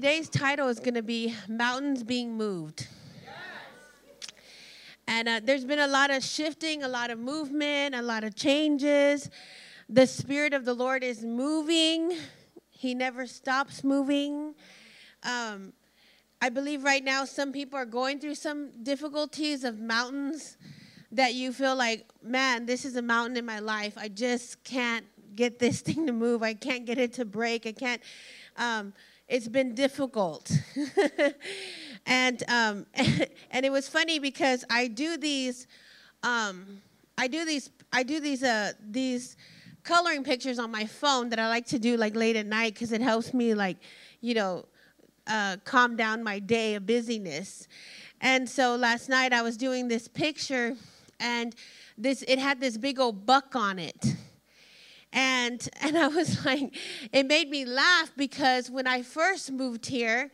[0.00, 2.86] today's title is going to be Mountains Being Moved.
[5.08, 8.36] And uh, there's been a lot of shifting, a lot of movement, a lot of
[8.36, 9.28] changes.
[9.88, 12.16] The Spirit of the Lord is moving,
[12.70, 14.54] He never stops moving.
[15.24, 15.72] Um,
[16.40, 20.58] I believe right now some people are going through some difficulties of mountains
[21.10, 23.94] that you feel like, man, this is a mountain in my life.
[23.96, 26.44] I just can't get this thing to move.
[26.44, 27.66] I can't get it to break.
[27.66, 28.00] I can't.
[28.56, 28.92] Um,
[29.28, 30.50] it's been difficult.
[32.06, 32.86] and um,
[33.50, 35.66] and it was funny because I do these,
[36.22, 36.80] um,
[37.16, 39.36] I do these, I do these, uh, these
[39.82, 42.92] coloring pictures on my phone that I like to do like late at night because
[42.92, 43.76] it helps me like,
[44.20, 44.64] you know
[45.28, 47.68] uh, calm down my day of busyness.
[48.20, 50.74] And so last night I was doing this picture,
[51.20, 51.54] and
[51.96, 54.16] this it had this big old buck on it.
[55.12, 56.76] And and I was like,
[57.12, 60.30] it made me laugh because when I first moved here,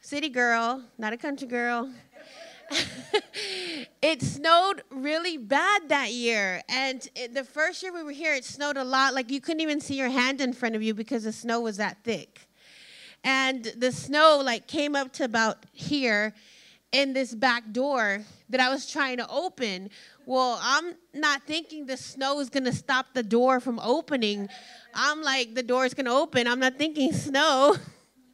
[0.00, 1.90] city girl, not a country girl.
[4.02, 6.62] it snowed really bad that year.
[6.68, 9.14] And it, the first year we were here, it snowed a lot.
[9.14, 11.76] Like you couldn't even see your hand in front of you because the snow was
[11.76, 12.48] that thick
[13.24, 16.34] and the snow like came up to about here
[16.94, 19.90] in this back door that I was trying to open.
[20.26, 24.48] Well, I'm not thinking the snow is going to stop the door from opening.
[24.94, 26.46] I'm like the door is going to open.
[26.46, 27.76] I'm not thinking snow.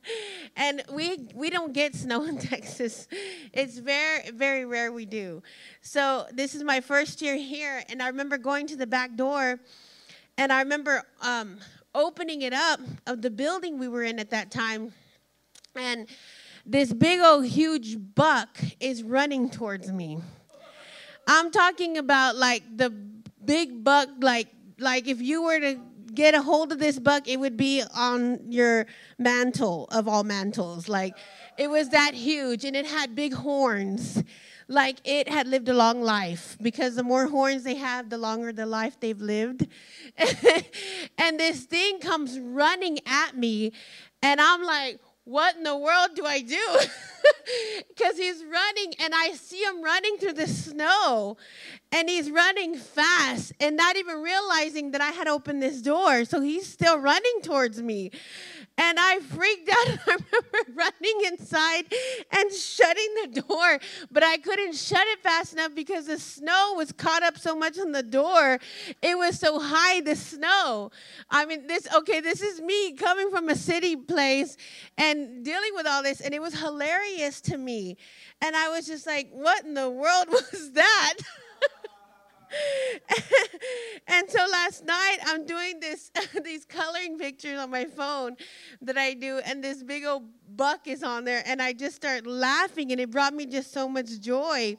[0.56, 3.08] and we we don't get snow in Texas.
[3.52, 5.42] It's very very rare we do.
[5.80, 9.58] So this is my first year here, and I remember going to the back door,
[10.36, 11.58] and I remember um,
[11.94, 14.92] opening it up of the building we were in at that time.
[15.74, 16.08] And
[16.66, 20.18] this big old huge buck is running towards me.
[21.26, 25.80] I'm talking about like the big buck, like like if you were to
[26.12, 28.86] get a hold of this buck, it would be on your
[29.18, 30.88] mantle of all mantles.
[30.88, 31.16] Like
[31.58, 34.22] it was that huge and it had big horns
[34.70, 38.52] like it had lived a long life because the more horns they have, the longer
[38.52, 39.66] the life they've lived.
[41.18, 43.72] and this thing comes running at me,
[44.22, 46.58] and I'm like, what in the world do I do?
[47.88, 51.36] Because he's running, and I see him running through the snow,
[51.92, 56.24] and he's running fast, and not even realizing that I had opened this door.
[56.24, 58.10] So he's still running towards me.
[58.78, 59.98] And I freaked out.
[60.06, 61.84] I remember running inside
[62.30, 63.78] and shutting the door,
[64.10, 67.78] but I couldn't shut it fast enough because the snow was caught up so much
[67.78, 68.58] on the door.
[69.02, 70.90] It was so high, the snow.
[71.30, 74.56] I mean, this, okay, this is me coming from a city place
[74.96, 77.96] and dealing with all this, and it was hilarious to me.
[78.40, 81.14] And I was just like, what in the world was that?
[84.08, 86.10] and so last night I'm doing this
[86.44, 88.36] these coloring pictures on my phone
[88.82, 90.24] that I do and this big old
[90.56, 93.88] buck is on there and I just start laughing and it brought me just so
[93.88, 94.76] much joy.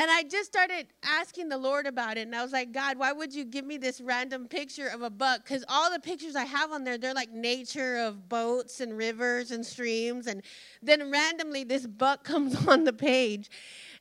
[0.00, 2.22] And I just started asking the Lord about it.
[2.22, 5.10] And I was like, God, why would you give me this random picture of a
[5.10, 5.44] buck?
[5.44, 9.50] Because all the pictures I have on there, they're like nature of boats and rivers
[9.50, 10.26] and streams.
[10.26, 10.40] And
[10.82, 13.50] then randomly, this buck comes on the page.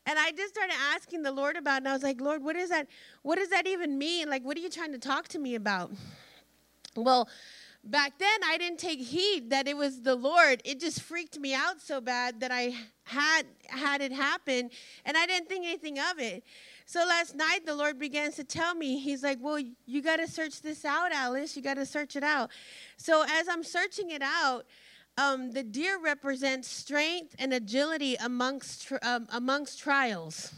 [0.06, 1.78] And I just started asking the Lord about it.
[1.80, 2.88] And I was like, Lord, what is that?
[3.24, 4.30] What does that even mean?
[4.30, 5.92] Like, what are you trying to talk to me about?
[6.96, 7.28] Well,
[7.84, 10.62] back then I didn't take heed that it was the Lord.
[10.66, 14.70] It just freaked me out so bad that I had had it happen
[15.06, 16.44] and I didn't think anything of it.
[16.86, 20.28] So last night the Lord began to tell me, He's like, Well, you got to
[20.28, 21.56] search this out, Alice.
[21.56, 22.50] You got to search it out.
[22.98, 24.66] So as I'm searching it out,
[25.18, 30.54] um, the deer represents strength and agility amongst um, amongst trials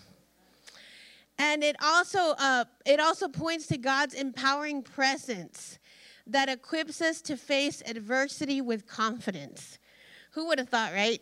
[1.41, 5.79] and it also uh, it also points to god's empowering presence
[6.31, 9.79] that equips us to face adversity with confidence
[10.31, 11.21] who would have thought right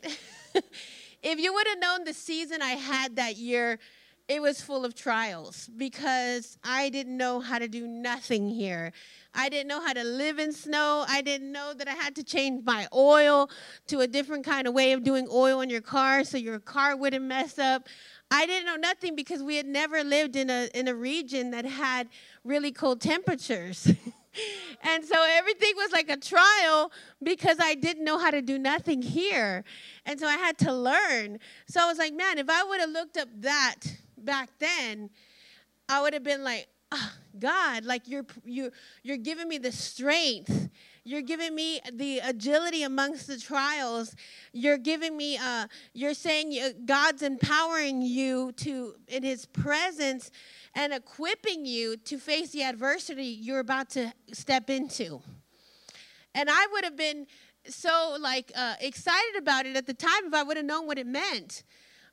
[1.24, 3.80] if you would have known the season i had that year
[4.28, 8.92] it was full of trials because i didn't know how to do nothing here
[9.34, 11.06] I didn't know how to live in snow.
[11.08, 13.50] I didn't know that I had to change my oil
[13.88, 16.96] to a different kind of way of doing oil in your car so your car
[16.96, 17.88] wouldn't mess up.
[18.32, 21.66] I didn't know nothing because we had never lived in a in a region that
[21.66, 22.10] had
[22.44, 23.92] really cold temperatures.
[24.84, 26.92] and so everything was like a trial
[27.22, 29.64] because I didn't know how to do nothing here.
[30.06, 31.40] And so I had to learn.
[31.68, 33.76] So I was like, man, if I would have looked up that
[34.18, 35.10] back then,
[35.88, 38.72] I would have been like, oh, God, like you're you
[39.04, 40.70] you're giving me the strength.
[41.04, 44.16] You're giving me the agility amongst the trials.
[44.54, 50.32] You're giving me uh you're saying God's empowering you to in his presence
[50.76, 55.22] and equipping you to face the adversity you're about to step into.
[56.36, 57.28] And I would have been
[57.68, 60.98] so like uh, excited about it at the time if I would have known what
[60.98, 61.64] it meant.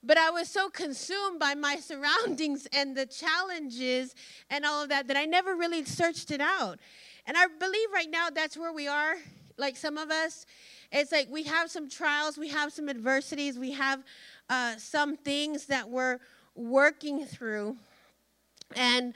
[0.03, 4.15] But I was so consumed by my surroundings and the challenges
[4.51, 6.79] and all of that that I never really searched it out.
[7.27, 9.17] And I believe right now that's where we are,
[9.57, 10.47] like some of us.
[10.93, 14.05] It's like we have some trials, we have some adversities, we have
[14.49, 16.21] uh, some things that we're
[16.55, 17.77] working through.
[18.75, 19.15] And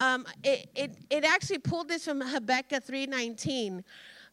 [0.00, 3.82] um, it, it, it actually pulled this from Habakkuk 3.19.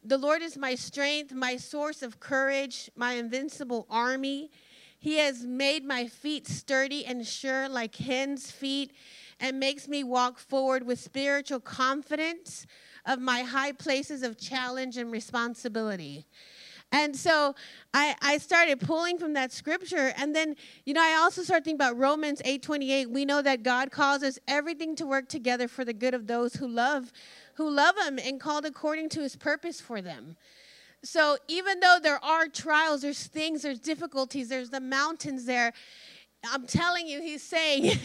[0.02, 4.50] The Lord is my strength, my source of courage, my invincible army.
[4.98, 8.92] He has made my feet sturdy and sure like hinds' feet
[9.38, 12.66] and makes me walk forward with spiritual confidence
[13.06, 16.26] of my high places of challenge and responsibility.
[16.92, 17.54] And so
[17.94, 20.12] I, I started pulling from that scripture.
[20.16, 23.10] And then, you know, I also started thinking about Romans 8 28.
[23.10, 26.66] We know that God causes everything to work together for the good of those who
[26.66, 27.12] love,
[27.54, 30.36] who love him and called according to his purpose for them.
[31.02, 35.72] So even though there are trials, there's things, there's difficulties, there's the mountains there,
[36.44, 37.98] I'm telling you, he's saying,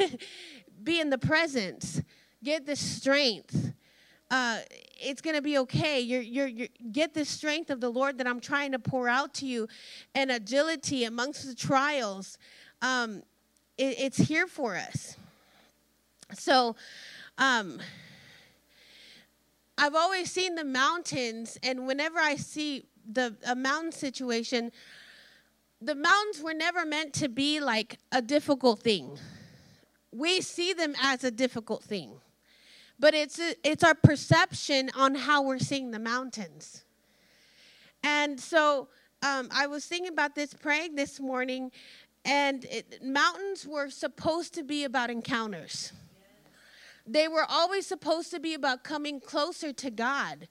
[0.84, 2.02] be in the presence,
[2.44, 3.74] get the strength
[4.32, 4.60] uh,
[5.00, 6.00] it's going to be okay.
[6.00, 9.34] You're, you're, you're, get the strength of the Lord that I'm trying to pour out
[9.36, 9.68] to you
[10.14, 12.38] and agility amongst the trials.
[12.82, 13.22] Um,
[13.78, 15.18] it, it's here for us.
[16.34, 16.76] So,
[17.38, 17.80] um,
[19.78, 24.72] I've always seen the mountains, and whenever I see the a mountain situation,
[25.82, 29.20] the mountains were never meant to be like a difficult thing.
[30.12, 32.22] We see them as a difficult thing
[33.00, 36.84] but it's it's our perception on how we're seeing the mountains.
[38.04, 38.88] And so
[39.24, 41.72] um, I was thinking about this praying this morning,
[42.24, 45.92] and it, mountains were supposed to be about encounters.
[47.08, 50.48] They were always supposed to be about coming closer to God.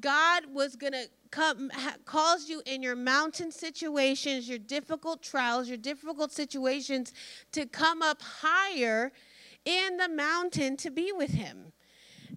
[0.00, 5.68] God was going to come ha, calls you in your mountain situations, your difficult trials,
[5.68, 7.12] your difficult situations
[7.52, 9.12] to come up higher
[9.66, 11.72] in the mountain to be with him.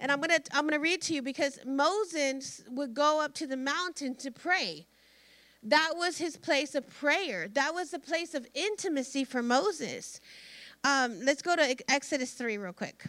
[0.01, 3.33] And I'm going to I'm going to read to you because Moses would go up
[3.35, 4.85] to the mountain to pray.
[5.63, 7.47] That was his place of prayer.
[7.49, 10.21] That was the place of intimacy for Moses.
[10.83, 13.03] Um, let's go to Exodus 3 real quick.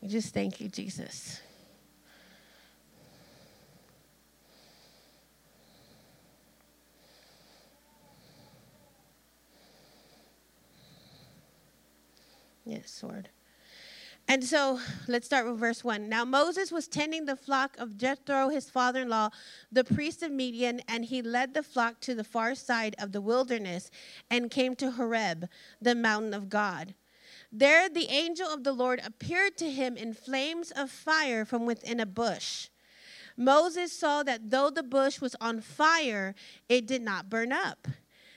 [0.00, 1.40] We just thank you, Jesus.
[12.70, 13.30] Yes, sword.
[14.28, 14.78] And so
[15.08, 16.08] let's start with verse 1.
[16.08, 19.30] Now Moses was tending the flock of Jethro, his father in law,
[19.72, 23.20] the priest of Midian, and he led the flock to the far side of the
[23.20, 23.90] wilderness
[24.30, 25.48] and came to Horeb,
[25.82, 26.94] the mountain of God.
[27.50, 31.98] There the angel of the Lord appeared to him in flames of fire from within
[31.98, 32.68] a bush.
[33.36, 36.36] Moses saw that though the bush was on fire,
[36.68, 37.88] it did not burn up.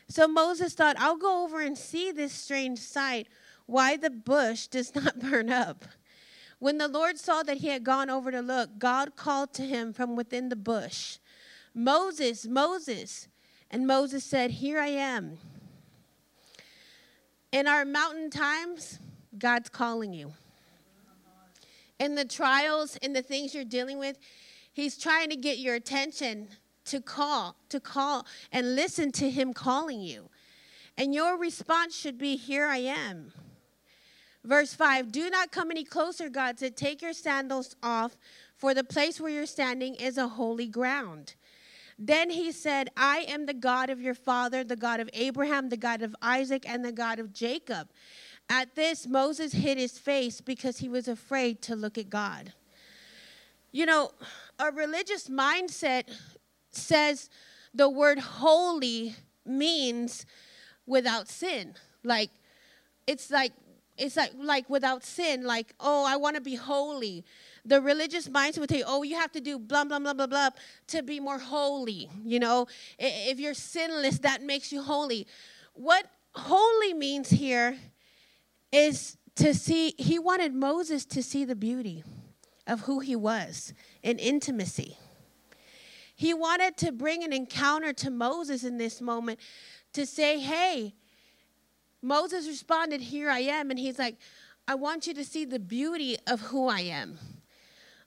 [0.09, 3.27] So Moses thought, I'll go over and see this strange sight
[3.65, 5.85] why the bush does not burn up.
[6.59, 9.91] When the Lord saw that he had gone over to look, God called to him
[9.91, 11.17] from within the bush,
[11.73, 13.27] Moses, Moses.
[13.69, 15.39] And Moses said, Here I am.
[17.51, 18.99] In our mountain times,
[19.37, 20.33] God's calling you.
[21.99, 24.19] In the trials, in the things you're dealing with,
[24.71, 26.49] He's trying to get your attention
[26.85, 30.29] to call, to call and listen to Him calling you.
[30.97, 33.31] And your response should be, Here I am.
[34.43, 36.75] Verse 5 Do not come any closer, God said.
[36.75, 38.17] Take your sandals off,
[38.57, 41.35] for the place where you're standing is a holy ground.
[41.99, 45.77] Then he said, I am the God of your father, the God of Abraham, the
[45.77, 47.89] God of Isaac, and the God of Jacob.
[48.49, 52.53] At this, Moses hid his face because he was afraid to look at God.
[53.71, 54.11] You know,
[54.59, 56.03] a religious mindset
[56.71, 57.29] says
[57.73, 60.25] the word holy means
[60.85, 61.75] without sin.
[62.03, 62.31] Like,
[63.07, 63.53] it's like
[63.97, 67.23] it's like like without sin like oh i want to be holy.
[67.65, 70.49] The religious mindset would say, oh you have to do blah blah blah blah blah
[70.87, 72.67] to be more holy you know?
[72.99, 75.27] If you're sinless that makes you holy.
[75.73, 77.77] What holy means here
[78.71, 82.03] is to see he wanted moses to see the beauty
[82.67, 84.97] of who he was in intimacy.
[86.15, 89.39] He wanted to bring an encounter to moses in this moment
[89.93, 90.95] to say hey
[92.03, 93.71] Moses responded, Here I am.
[93.71, 94.17] And he's like,
[94.67, 97.17] I want you to see the beauty of who I am.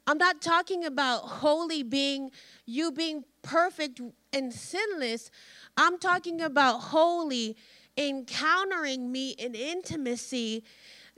[0.07, 2.31] I'm not talking about holy being
[2.65, 4.01] you being perfect
[4.33, 5.31] and sinless.
[5.77, 7.57] I'm talking about holy
[7.97, 10.63] encountering me in intimacy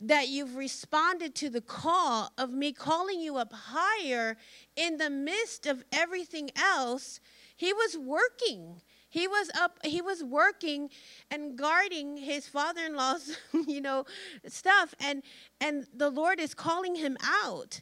[0.00, 4.36] that you've responded to the call of me calling you up higher
[4.76, 7.20] in the midst of everything else.
[7.56, 8.80] He was working.
[9.08, 10.90] He was up, he was working
[11.30, 14.04] and guarding his father-in-law's, you know,
[14.46, 14.94] stuff.
[15.00, 15.22] And
[15.60, 17.80] and the Lord is calling him out.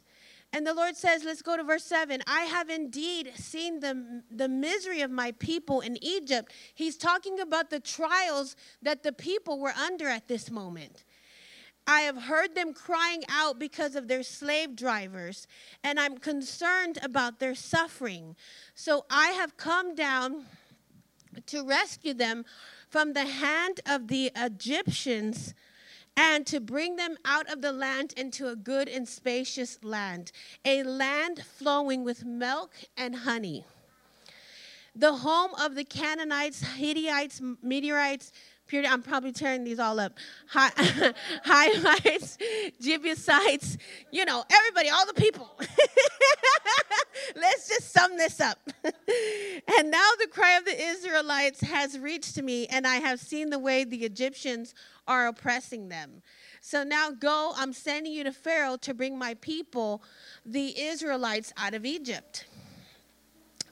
[0.53, 2.21] And the Lord says, let's go to verse 7.
[2.25, 6.53] I have indeed seen the, the misery of my people in Egypt.
[6.73, 11.03] He's talking about the trials that the people were under at this moment.
[11.85, 15.47] I have heard them crying out because of their slave drivers,
[15.83, 18.35] and I'm concerned about their suffering.
[18.73, 20.45] So I have come down
[21.45, 22.45] to rescue them
[22.89, 25.53] from the hand of the Egyptians
[26.15, 30.31] and to bring them out of the land into a good and spacious land,
[30.65, 33.65] a land flowing with milk and honey.
[34.95, 38.31] The home of the Canaanites, Hittites, Meteorites,
[38.67, 38.89] Period.
[38.91, 40.13] I'm probably tearing these all up.
[40.47, 42.37] Hivites,
[42.81, 43.77] Jebusites,
[44.11, 45.49] you know, everybody, all the people.
[47.35, 48.59] Let's just sum this up.
[48.83, 53.59] and now the cry of the Israelites has reached me, and I have seen the
[53.59, 54.75] way the Egyptians
[55.07, 56.21] are oppressing them.
[56.59, 60.03] So now go, I'm sending you to Pharaoh to bring my people,
[60.45, 62.45] the Israelites, out of Egypt.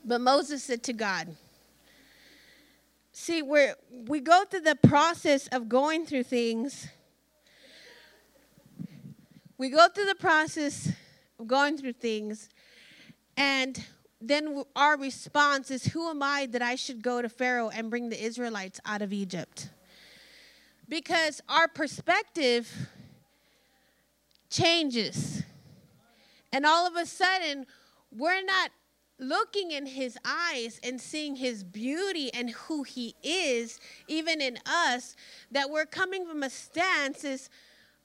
[0.05, 1.35] But Moses said to God,
[3.17, 3.67] See, we
[4.09, 6.89] we go through the process of going through things.
[9.57, 10.91] We go through the process
[11.39, 12.49] of going through things,
[13.37, 13.81] and
[14.19, 18.09] then our response is, Who am I that I should go to Pharaoh and bring
[18.09, 19.69] the Israelites out of Egypt?
[20.89, 22.69] Because our perspective
[24.49, 25.41] changes.
[26.51, 27.65] And all of a sudden,
[28.11, 28.71] we're not
[29.19, 35.15] looking in his eyes and seeing his beauty and who he is, even in us,
[35.51, 37.49] that we're coming from a stance is,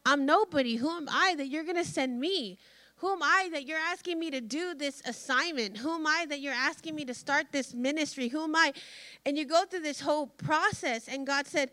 [0.06, 0.76] I'm nobody.
[0.76, 2.58] Who am I that you're going to send me?
[2.96, 5.78] Who am I that you're asking me to do this assignment?
[5.78, 8.28] Who am I that you're asking me to start this ministry?
[8.28, 8.74] Who am I?
[9.24, 11.70] And you go through this whole process, and God said,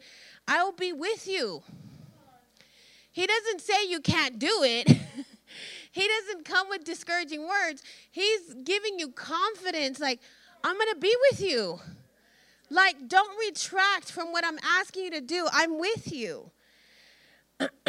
[0.47, 1.63] I will be with you.
[3.11, 4.97] He doesn't say you can't do it.
[5.97, 7.81] He doesn't come with discouraging words.
[8.11, 10.19] He's giving you confidence, like,
[10.63, 11.79] I'm going to be with you.
[12.69, 15.47] Like, don't retract from what I'm asking you to do.
[15.51, 16.51] I'm with you.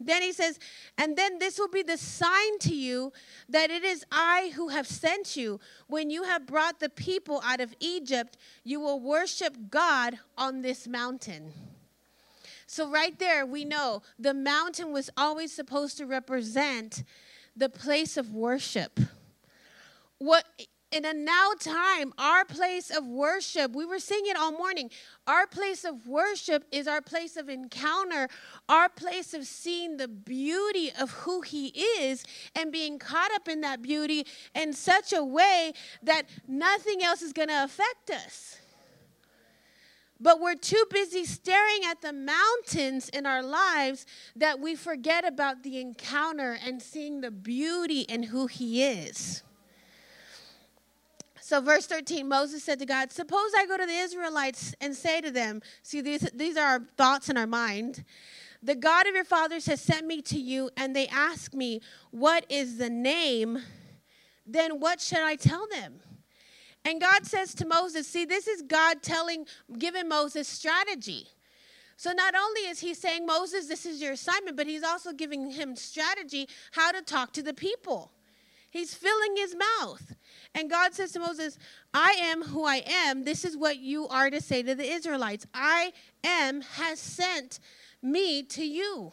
[0.00, 0.58] then he says,
[0.98, 3.12] and then this will be the sign to you
[3.48, 5.60] that it is I who have sent you.
[5.86, 10.88] When you have brought the people out of Egypt, you will worship God on this
[10.88, 11.52] mountain.
[12.66, 17.04] So, right there, we know the mountain was always supposed to represent
[17.56, 18.98] the place of worship.
[20.18, 20.44] What
[20.92, 24.90] in a now time, our place of worship, we were singing it all morning.
[25.26, 28.28] Our place of worship is our place of encounter,
[28.68, 31.68] our place of seeing the beauty of who He
[31.98, 37.22] is and being caught up in that beauty in such a way that nothing else
[37.22, 38.58] is going to affect us.
[40.22, 45.64] But we're too busy staring at the mountains in our lives that we forget about
[45.64, 49.42] the encounter and seeing the beauty in who He is.
[51.40, 55.20] So, verse 13, Moses said to God, Suppose I go to the Israelites and say
[55.20, 58.04] to them, See, these, these are our thoughts in our mind.
[58.62, 61.80] The God of your fathers has sent me to you, and they ask me,
[62.12, 63.58] What is the name?
[64.46, 66.00] Then what should I tell them?
[66.84, 69.46] And God says to Moses, see, this is God telling,
[69.78, 71.28] giving Moses strategy.
[71.96, 75.50] So not only is he saying, Moses, this is your assignment, but he's also giving
[75.50, 78.10] him strategy how to talk to the people.
[78.70, 80.14] He's filling his mouth.
[80.54, 81.58] And God says to Moses,
[81.92, 83.24] I am who I am.
[83.24, 85.92] This is what you are to say to the Israelites I
[86.24, 87.60] am has sent
[88.02, 89.12] me to you.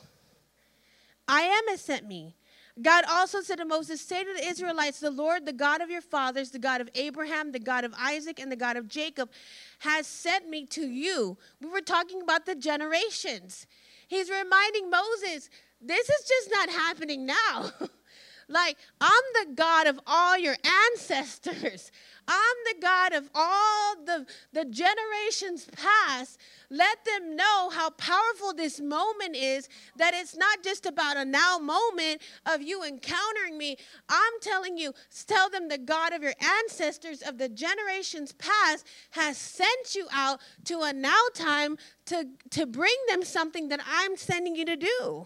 [1.28, 2.36] I am has sent me.
[2.82, 6.02] God also said to Moses, Say to the Israelites, The Lord, the God of your
[6.02, 9.32] fathers, the God of Abraham, the God of Isaac, and the God of Jacob,
[9.80, 11.38] has sent me to you.
[11.62, 13.68] We were talking about the generations.
[14.08, 15.50] He's reminding Moses,
[15.82, 17.72] This is just not happening now.
[18.48, 20.56] like, I'm the God of all your
[20.92, 21.92] ancestors.
[22.30, 26.40] I'm the God of all the, the generations past.
[26.70, 29.68] Let them know how powerful this moment is,
[29.98, 33.78] that it's not just about a now moment of you encountering me.
[34.08, 34.94] I'm telling you,
[35.26, 40.40] tell them the God of your ancestors of the generations past has sent you out
[40.66, 45.26] to a now time to, to bring them something that I'm sending you to do.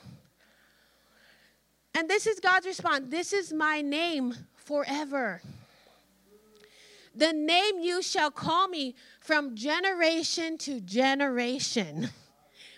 [1.94, 5.42] And this is God's response this is my name forever.
[7.16, 12.10] The name you shall call me from generation to generation.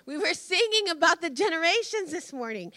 [0.08, 2.72] We were singing about the generations this morning.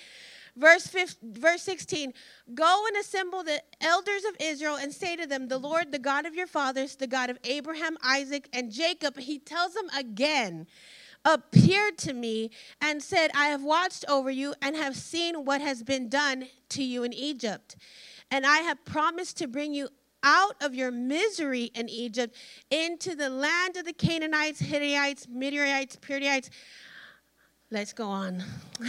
[0.56, 2.12] Verse, 15, verse 16
[2.54, 6.26] Go and assemble the elders of Israel and say to them, The Lord, the God
[6.26, 10.66] of your fathers, the God of Abraham, Isaac, and Jacob, he tells them again,
[11.24, 12.50] appeared to me
[12.80, 16.82] and said, I have watched over you and have seen what has been done to
[16.82, 17.76] you in Egypt.
[18.30, 19.88] And I have promised to bring you
[20.22, 22.34] out of your misery in Egypt
[22.70, 26.50] into the land of the Canaanites, Hittites, Midianites, Perizzites.
[27.70, 28.42] Let's go on.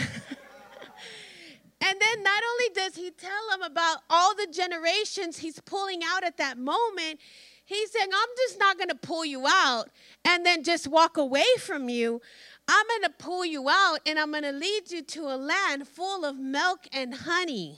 [1.81, 6.23] And then not only does he tell them about all the generations he's pulling out
[6.23, 7.19] at that moment,
[7.65, 9.89] he's saying, I'm just not going to pull you out
[10.25, 12.21] and then just walk away from you.
[12.67, 15.87] I'm going to pull you out and I'm going to lead you to a land
[15.87, 17.77] full of milk and honey.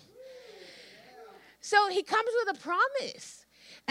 [1.62, 3.40] So he comes with a promise.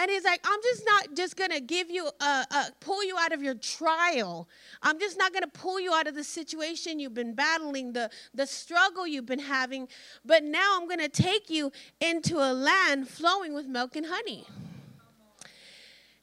[0.01, 3.19] And he's like, I'm just not just going to give you, a, a, pull you
[3.19, 4.49] out of your trial.
[4.81, 8.09] I'm just not going to pull you out of the situation you've been battling, the,
[8.33, 9.89] the struggle you've been having.
[10.25, 14.47] But now I'm going to take you into a land flowing with milk and honey.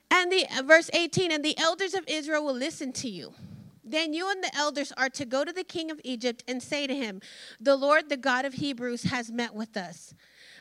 [0.10, 3.36] And the uh, verse 18, and the elders of Israel will listen to you.
[3.84, 6.88] Then you and the elders are to go to the king of Egypt and say
[6.88, 7.22] to him,
[7.60, 10.15] The Lord, the God of Hebrews, has met with us.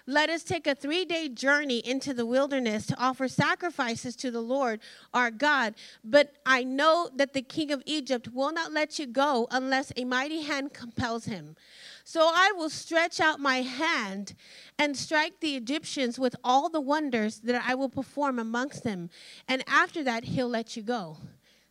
[0.09, 4.41] Let us take a three day journey into the wilderness to offer sacrifices to the
[4.41, 4.81] Lord
[5.13, 5.75] our God.
[6.05, 10.05] But I know that the king of Egypt will not let you go unless a
[10.05, 11.57] mighty hand compels him.
[12.05, 14.35] So I will stretch out my hand
[14.79, 19.11] and strike the Egyptians with all the wonders that I will perform amongst them.
[19.49, 21.17] And after that, he'll let you go.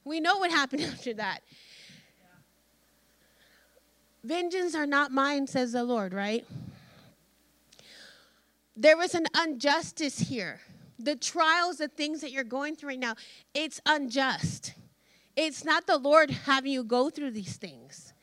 [0.04, 1.40] We know what happened after that.
[4.26, 6.46] Vengeance are not mine, says the Lord, right?
[8.76, 10.60] There was an injustice here.
[11.00, 13.16] The trials, the things that you're going through right now,
[13.54, 14.74] it's unjust.
[15.36, 18.14] It's not the Lord having you go through these things.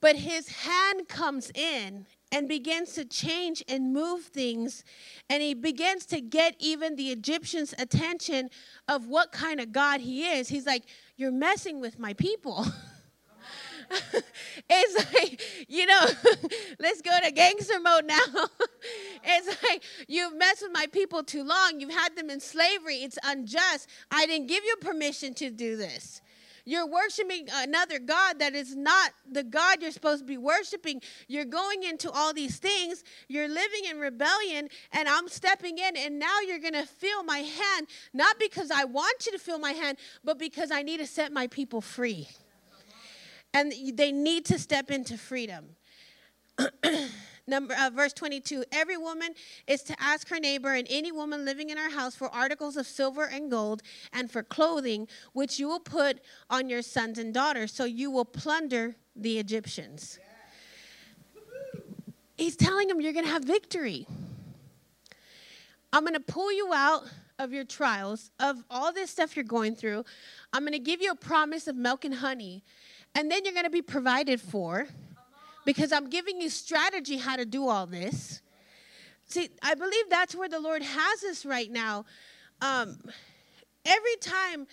[0.00, 4.84] But his hand comes in and begins to change and move things.
[5.30, 8.50] And he begins to get even the Egyptians' attention
[8.88, 10.48] of what kind of God he is.
[10.48, 10.84] He's like,
[11.16, 12.66] You're messing with my people.
[14.70, 16.00] it's like, you know,
[16.78, 18.18] let's go to gangster mode now.
[19.24, 21.80] it's like, you've messed with my people too long.
[21.80, 22.96] You've had them in slavery.
[22.96, 23.88] It's unjust.
[24.10, 26.20] I didn't give you permission to do this.
[26.64, 31.02] You're worshiping another God that is not the God you're supposed to be worshiping.
[31.26, 33.02] You're going into all these things.
[33.28, 37.38] You're living in rebellion, and I'm stepping in, and now you're going to feel my
[37.38, 41.06] hand, not because I want you to feel my hand, but because I need to
[41.06, 42.28] set my people free
[43.54, 45.76] and they need to step into freedom.
[47.46, 49.34] Number uh, verse 22 Every woman
[49.66, 52.86] is to ask her neighbor and any woman living in her house for articles of
[52.86, 57.72] silver and gold and for clothing, which you will put on your sons and daughters,
[57.72, 60.18] so you will plunder the Egyptians.
[62.36, 64.06] He's telling them you're going to have victory.
[65.92, 67.02] I'm going to pull you out
[67.38, 70.04] of your trials, of all this stuff you're going through.
[70.52, 72.62] I'm going to give you a promise of milk and honey
[73.14, 74.86] and then you're going to be provided for
[75.64, 78.40] because I'm giving you strategy how to do all this.
[79.26, 82.04] See, I believe that's where the Lord has us right now.
[82.60, 82.98] Um,
[83.84, 84.66] every time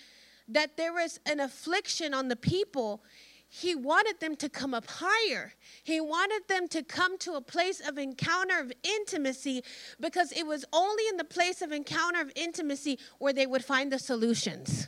[0.48, 3.02] that there was an affliction on the people,
[3.48, 5.54] he wanted them to come up higher.
[5.82, 9.62] He wanted them to come to a place of encounter of intimacy
[9.98, 13.92] because it was only in the place of encounter of intimacy where they would find
[13.92, 14.86] the solutions.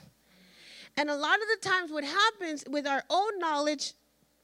[0.96, 3.94] And a lot of the times, what happens with our own knowledge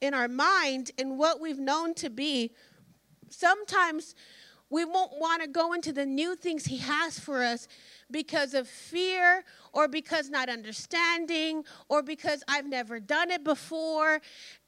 [0.01, 2.51] in our mind and what we've known to be,
[3.29, 4.15] sometimes
[4.71, 7.67] we won't want to go into the new things He has for us
[8.11, 14.21] because of fear or because not understanding or because I've never done it before.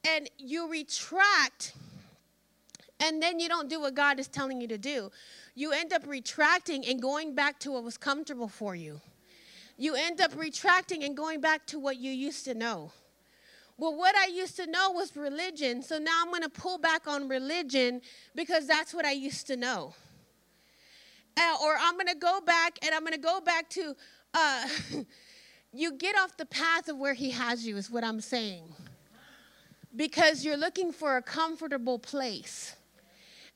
[0.08, 1.74] And you retract,
[3.00, 5.12] and then you don't do what God is telling you to do.
[5.56, 9.02] You end up retracting and going back to what was comfortable for you
[9.82, 12.92] you end up retracting and going back to what you used to know.
[13.80, 17.08] Well, what I used to know was religion, so now I'm going to pull back
[17.08, 18.02] on religion
[18.36, 19.96] because that's what I used to know.
[21.36, 23.96] Uh, or I'm going to go back and I'm going to go back to,
[24.36, 24.68] uh,
[25.74, 28.66] you get off the path of where He has you, is what I'm saying.
[29.96, 32.76] Because you're looking for a comfortable place.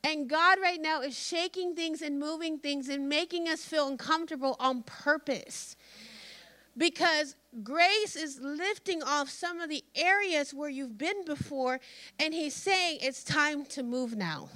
[0.04, 4.56] And God right now is shaking things and moving things and making us feel uncomfortable
[4.60, 5.76] on purpose
[6.78, 11.80] because grace is lifting off some of the areas where you've been before,
[12.20, 14.50] and He's saying it's time to move now.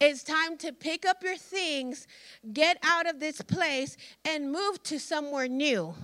[0.00, 2.08] It's time to pick up your things,
[2.52, 5.94] get out of this place, and move to somewhere new.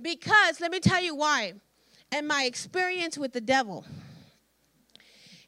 [0.00, 1.54] Because let me tell you why,
[2.12, 3.84] and my experience with the devil.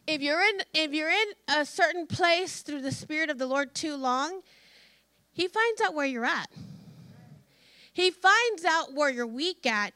[0.07, 3.75] if you're in if you're in a certain place through the spirit of the Lord
[3.75, 4.41] too long,
[5.33, 6.49] he finds out where you're at.
[7.97, 9.95] He finds out where you're weak at.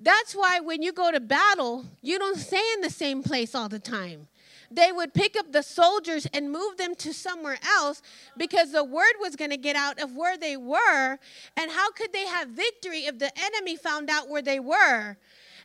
[0.00, 3.68] That's why when you go to battle, you don't stay in the same place all
[3.68, 4.28] the time.
[4.70, 8.00] They would pick up the soldiers and move them to somewhere else
[8.38, 11.18] because the word was going to get out of where they were.
[11.58, 15.18] And how could they have victory if the enemy found out where they were?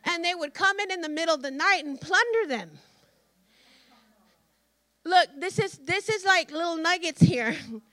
[0.04, 2.72] And they would come in in the middle of the night and plunder them.
[5.06, 7.56] Look, this is this is like little nuggets here.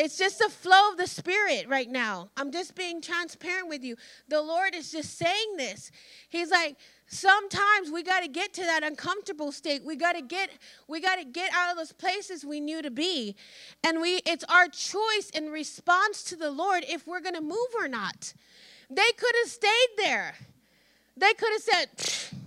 [0.00, 2.30] It's just the flow of the Spirit right now.
[2.36, 3.96] I'm just being transparent with you.
[4.28, 5.90] The Lord is just saying this.
[6.28, 6.76] He's like,
[7.08, 9.82] sometimes we got to get to that uncomfortable state.
[9.84, 10.50] We got to get
[10.86, 13.34] we got to get out of those places we knew to be.
[13.82, 17.74] And we it's our choice in response to the Lord if we're going to move
[17.76, 18.32] or not.
[18.88, 20.36] They could have stayed there.
[21.16, 22.38] They could have said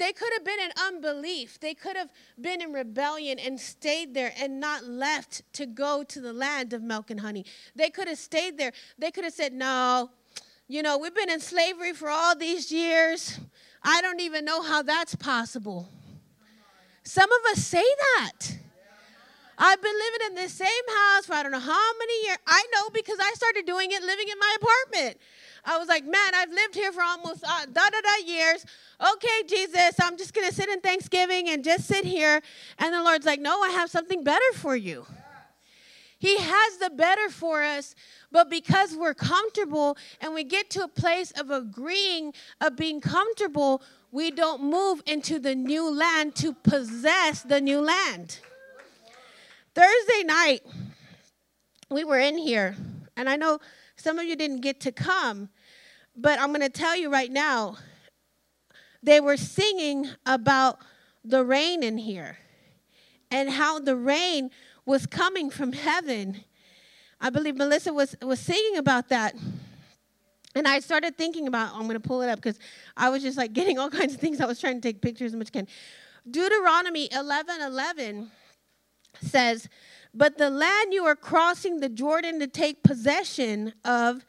[0.00, 1.60] they could have been in unbelief.
[1.60, 2.08] They could have
[2.40, 6.82] been in rebellion and stayed there and not left to go to the land of
[6.82, 7.44] milk and honey.
[7.76, 8.72] They could have stayed there.
[8.98, 10.10] They could have said, No,
[10.68, 13.38] you know, we've been in slavery for all these years.
[13.82, 15.86] I don't even know how that's possible.
[17.02, 17.84] Some of us say
[18.16, 18.56] that.
[19.58, 22.38] I've been living in this same house for I don't know how many years.
[22.46, 25.18] I know because I started doing it living in my apartment.
[25.64, 28.64] I was like, man, I've lived here for almost uh, da da da years.
[29.14, 32.40] Okay, Jesus, I'm just going to sit in Thanksgiving and just sit here.
[32.78, 35.06] And the Lord's like, no, I have something better for you.
[36.18, 37.94] He has the better for us,
[38.30, 43.82] but because we're comfortable and we get to a place of agreeing, of being comfortable,
[44.12, 48.40] we don't move into the new land to possess the new land.
[49.74, 50.60] Thursday night,
[51.88, 52.76] we were in here,
[53.16, 53.58] and I know
[54.00, 55.50] some of you didn't get to come,
[56.16, 57.76] but I'm going to tell you right now
[59.02, 60.78] they were singing about
[61.24, 62.38] the rain in here
[63.30, 64.50] and how the rain
[64.86, 66.44] was coming from heaven.
[67.20, 69.34] I believe Melissa was, was singing about that.
[70.54, 72.58] And I started thinking about, I'm going to pull it up because
[72.96, 74.40] I was just like getting all kinds of things.
[74.40, 75.68] I was trying to take pictures as much as I can.
[76.30, 78.30] Deuteronomy 11 11
[79.22, 79.68] says,
[80.12, 84.24] But the land you are crossing the Jordan to take possession of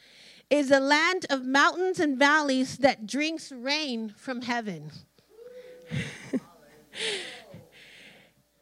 [0.49, 4.91] is a land of mountains and valleys that drinks rain from heaven.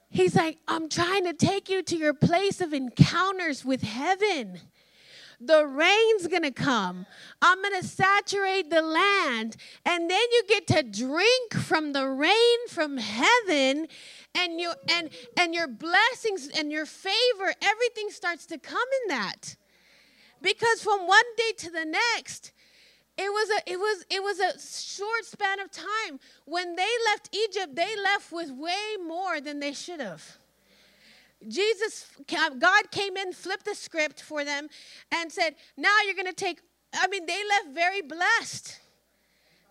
[0.10, 4.60] He's like, I'm trying to take you to your place of encounters with heaven.
[5.42, 7.06] The rain's gonna come.
[7.42, 9.56] I'm gonna saturate the land.
[9.86, 13.88] And then you get to drink from the rain from heaven
[14.40, 19.56] and you and and your blessings and your favor, everything starts to come in that.
[20.42, 22.52] Because from one day to the next,
[23.18, 26.20] it was a it was it was a short span of time.
[26.46, 30.38] When they left Egypt, they left with way more than they should have.
[31.48, 34.68] Jesus, God came in, flipped the script for them,
[35.12, 36.60] and said, Now you're going to take.
[36.94, 38.80] I mean, they left very blessed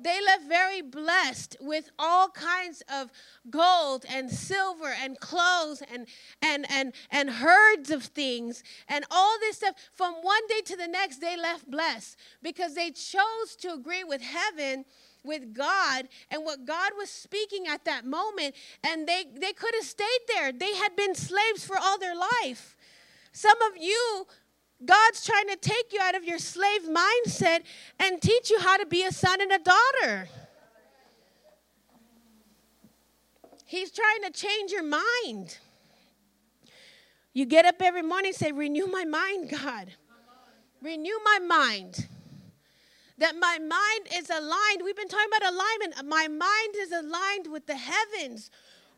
[0.00, 3.10] they left very blessed with all kinds of
[3.50, 6.06] gold and silver and clothes and
[6.42, 9.74] and and and herds of things and all this stuff.
[9.92, 14.22] From one day to the next they left blessed because they chose to agree with
[14.22, 14.84] heaven
[15.24, 18.54] with God and what God was speaking at that moment.
[18.82, 20.52] And they they could have stayed there.
[20.52, 22.76] They had been slaves for all their life.
[23.32, 24.26] Some of you
[24.84, 27.62] God's trying to take you out of your slave mindset
[27.98, 30.28] and teach you how to be a son and a daughter.
[33.64, 35.58] He's trying to change your mind.
[37.34, 39.92] You get up every morning and say, Renew my mind, God.
[40.80, 42.08] Renew my mind.
[43.18, 44.82] That my mind is aligned.
[44.84, 46.08] We've been talking about alignment.
[46.08, 48.50] My mind is aligned with the heavens.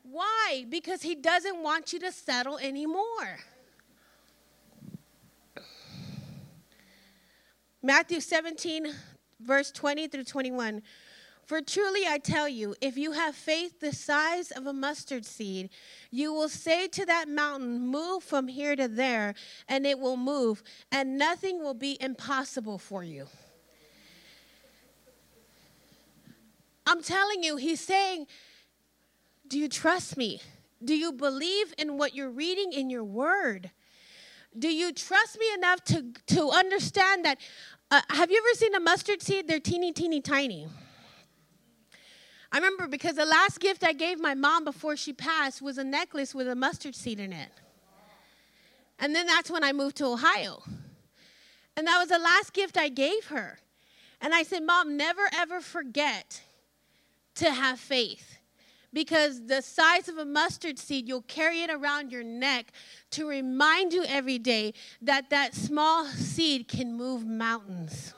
[0.02, 0.66] Why?
[0.68, 3.38] Because He doesn't want you to settle anymore.
[7.82, 8.92] Matthew 17,
[9.40, 10.82] verse 20 through 21.
[11.46, 15.70] For truly I tell you, if you have faith the size of a mustard seed,
[16.10, 19.34] you will say to that mountain, Move from here to there,
[19.66, 20.62] and it will move,
[20.92, 23.26] and nothing will be impossible for you.
[26.86, 28.26] I'm telling you, he's saying,
[29.48, 30.42] Do you trust me?
[30.84, 33.70] Do you believe in what you're reading in your word?
[34.58, 37.38] Do you trust me enough to, to understand that?
[37.90, 39.48] Uh, have you ever seen a mustard seed?
[39.48, 40.68] They're teeny, teeny, tiny.
[42.53, 45.85] I remember because the last gift I gave my mom before she passed was a
[45.85, 47.50] necklace with a mustard seed in it.
[48.98, 50.62] And then that's when I moved to Ohio.
[51.76, 53.59] And that was the last gift I gave her.
[54.20, 56.42] And I said, Mom, never ever forget
[57.37, 58.39] to have faith
[58.92, 62.72] because the size of a mustard seed, you'll carry it around your neck
[63.12, 68.14] to remind you every day that that small seed can move mountains.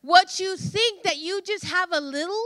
[0.00, 2.44] What you think that you just have a little,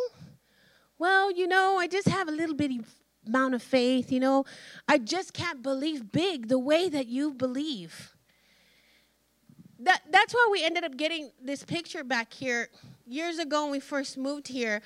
[0.99, 2.83] well, you know, I just have a little bitty
[3.27, 4.45] amount of faith, you know,
[4.87, 8.15] I just can't believe big the way that you believe.
[9.79, 12.69] That, that's why we ended up getting this picture back here
[13.07, 14.83] years ago when we first moved here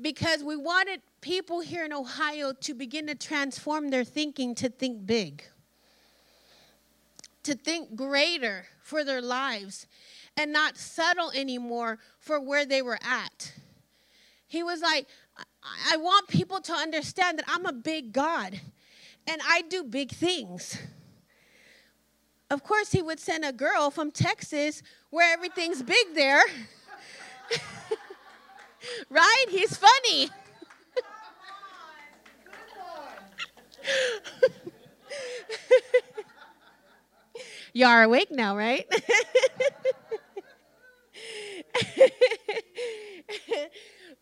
[0.00, 5.06] because we wanted people here in Ohio to begin to transform their thinking to think
[5.06, 5.42] big,
[7.42, 9.86] to think greater for their lives,
[10.36, 13.52] and not settle anymore for where they were at.
[14.46, 15.06] He was like,
[15.90, 18.60] I want people to understand that I'm a big God
[19.26, 20.78] and I do big things.
[22.50, 26.42] Of course, he would send a girl from Texas where everything's big there.
[29.10, 29.46] right?
[29.48, 30.30] He's funny.
[37.72, 38.86] you are awake now, right?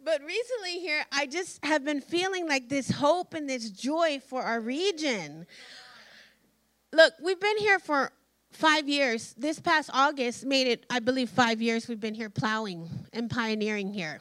[0.05, 4.43] but recently here, I just have been feeling like this hope and this joy for
[4.43, 5.47] our region.
[6.93, 8.11] Look, we've been here for
[8.51, 9.33] five years.
[9.39, 13.93] This past August made it, I believe, five years we've been here plowing and pioneering
[13.93, 14.21] here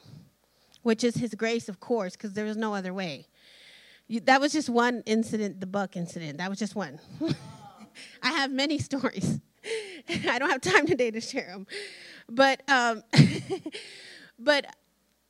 [0.83, 3.27] which is his grace, of course, because there was no other way.
[4.07, 6.37] You, that was just one incident, the buck incident.
[6.39, 6.99] That was just one.
[8.23, 9.39] I have many stories.
[10.29, 11.67] I don't have time today to share them.
[12.27, 13.03] But, um,
[14.39, 14.65] but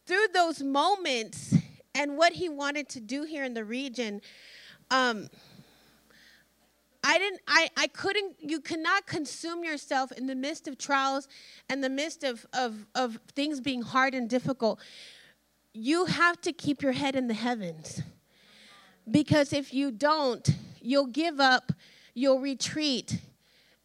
[0.06, 1.56] through those moments
[1.94, 4.22] and what he wanted to do here in the region,
[4.90, 5.30] um,
[7.04, 11.28] I didn't I, I couldn't you cannot consume yourself in the midst of trials
[11.68, 14.80] and the midst of, of, of things being hard and difficult
[15.74, 18.02] you have to keep your head in the heavens.
[19.10, 20.48] Because if you don't,
[20.82, 21.72] you'll give up,
[22.14, 23.20] you'll retreat,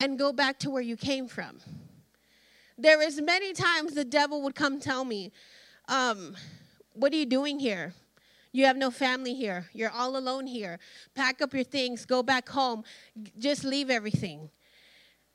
[0.01, 1.59] and go back to where you came from.
[2.77, 5.33] There is many times the devil would come tell me,
[5.89, 6.37] um,
[6.93, 7.95] what are you doing here?
[8.53, 9.69] You have no family here.
[9.73, 10.79] You're all alone here.
[11.15, 12.85] Pack up your things, go back home,
[13.39, 14.51] just leave everything.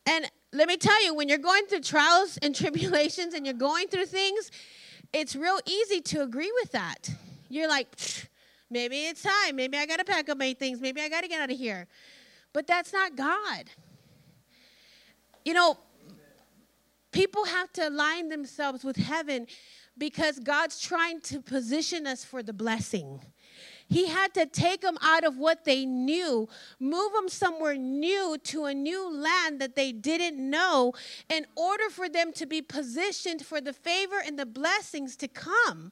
[0.06, 3.88] And let me tell you, when you're going through trials and tribulations and you're going
[3.88, 4.52] through things,
[5.13, 7.10] it's real easy to agree with that.
[7.50, 7.88] You're like,
[8.69, 9.56] maybe it's time.
[9.56, 10.80] Maybe I got to pack up my things.
[10.80, 11.88] Maybe I got to get out of here.
[12.54, 13.69] But that's not God.
[15.43, 15.78] You know,
[17.12, 19.47] people have to align themselves with heaven
[19.97, 23.21] because God's trying to position us for the blessing.
[23.91, 26.47] He had to take them out of what they knew,
[26.80, 30.93] move them somewhere new to a new land that they didn't know
[31.30, 35.91] in order for them to be positioned for the favor and the blessings to come.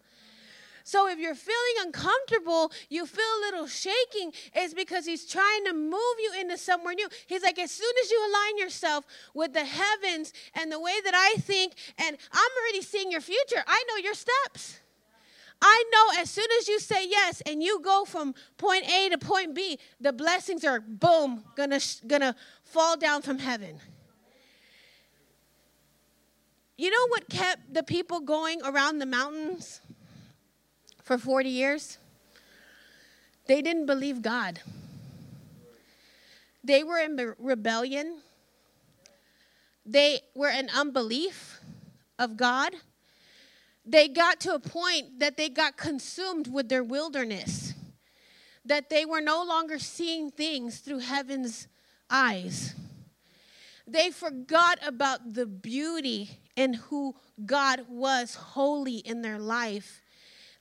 [0.85, 5.73] So if you're feeling uncomfortable, you feel a little shaking, it's because he's trying to
[5.73, 7.09] move you into somewhere new.
[7.27, 11.13] He's like, as soon as you align yourself with the heavens and the way that
[11.13, 14.79] I think, and I'm already seeing your future, I know your steps.
[15.61, 19.17] I know as soon as you say yes and you go from point A to
[19.17, 23.79] point B, the blessings are boom, gonna, gonna fall down from heaven.
[26.77, 29.81] You know what kept the people going around the mountains
[31.03, 31.97] for 40 years?
[33.47, 34.61] They didn't believe God.
[36.63, 38.21] They were in rebellion.
[39.85, 41.59] They were in unbelief
[42.17, 42.75] of God
[43.89, 47.73] they got to a point that they got consumed with their wilderness,
[48.63, 51.67] that they were no longer seeing things through heaven's
[52.07, 52.75] eyes.
[53.87, 60.03] They forgot about the beauty and who God was holy in their life,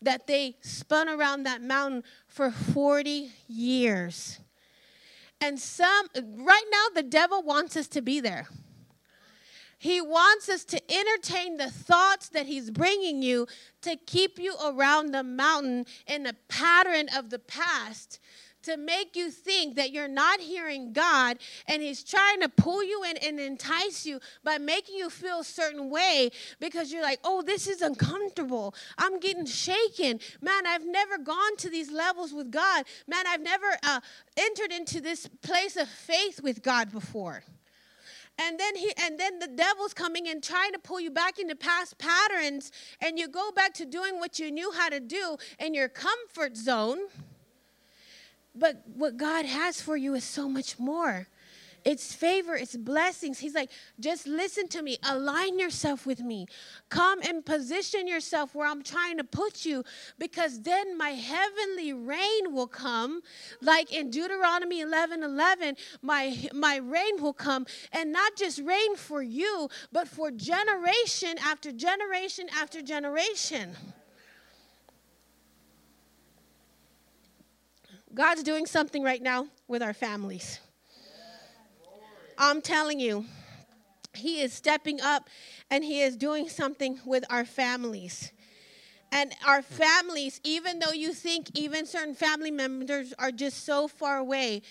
[0.00, 4.38] that they spun around that mountain for 40 years.
[5.40, 8.48] And some, right now, the devil wants us to be there.
[9.78, 13.46] He wants us to entertain the thoughts that He's bringing you
[13.82, 18.18] to keep you around the mountain in a pattern of the past
[18.64, 21.38] to make you think that you're not hearing God
[21.68, 25.44] and He's trying to pull you in and entice you by making you feel a
[25.44, 28.74] certain way because you're like, oh, this is uncomfortable.
[28.98, 30.18] I'm getting shaken.
[30.42, 32.84] Man, I've never gone to these levels with God.
[33.06, 34.00] Man, I've never uh,
[34.36, 37.44] entered into this place of faith with God before
[38.38, 41.56] and then he and then the devil's coming and trying to pull you back into
[41.56, 42.70] past patterns
[43.00, 46.56] and you go back to doing what you knew how to do in your comfort
[46.56, 46.98] zone.
[48.54, 51.28] But what god has for you is so much more
[51.84, 53.38] It's favor, it's blessings.
[53.38, 56.46] He's like, just listen to me, align yourself with me.
[56.88, 59.84] Come and position yourself where I'm trying to put you
[60.18, 63.22] because then my heavenly rain will come.
[63.60, 69.22] Like in Deuteronomy 11 11, my, my rain will come and not just rain for
[69.22, 73.76] you, but for generation after generation after generation.
[78.14, 80.60] God's doing something right now with our families.
[82.40, 83.24] I'm telling you,
[84.14, 85.28] He is stepping up
[85.70, 88.30] and He is doing something with our families.
[89.10, 94.18] And our families, even though you think even certain family members are just so far
[94.18, 94.62] away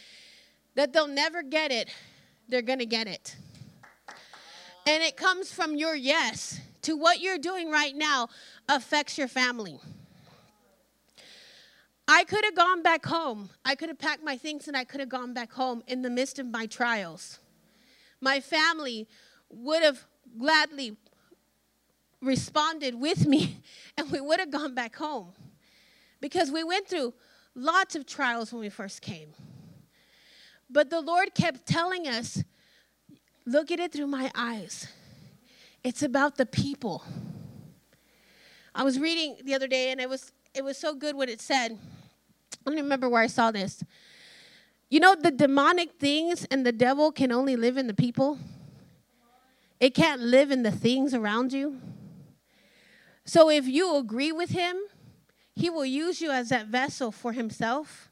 [0.75, 1.89] that they'll never get it,
[2.47, 3.35] they're going to get it.
[4.85, 8.29] And it comes from your yes to what you're doing right now
[8.69, 9.79] affects your family.
[12.07, 13.49] I could have gone back home.
[13.65, 16.09] I could have packed my things and I could have gone back home in the
[16.09, 17.39] midst of my trials
[18.21, 19.07] my family
[19.49, 20.05] would have
[20.37, 20.97] gladly
[22.21, 23.61] responded with me
[23.97, 25.33] and we would have gone back home
[26.19, 27.13] because we went through
[27.55, 29.29] lots of trials when we first came.
[30.69, 32.43] But the Lord kept telling us,
[33.45, 34.87] look at it through my eyes.
[35.83, 37.03] It's about the people.
[38.75, 41.39] I was reading the other day and it was it was so good what it
[41.39, 41.71] said.
[41.71, 43.83] I don't remember where I saw this.
[44.89, 48.39] You know, the demonic things and the devil can only live in the people,
[49.79, 51.79] it can't live in the things around you.
[53.25, 54.77] So if you agree with him,
[55.55, 58.09] he will use you as that vessel for himself.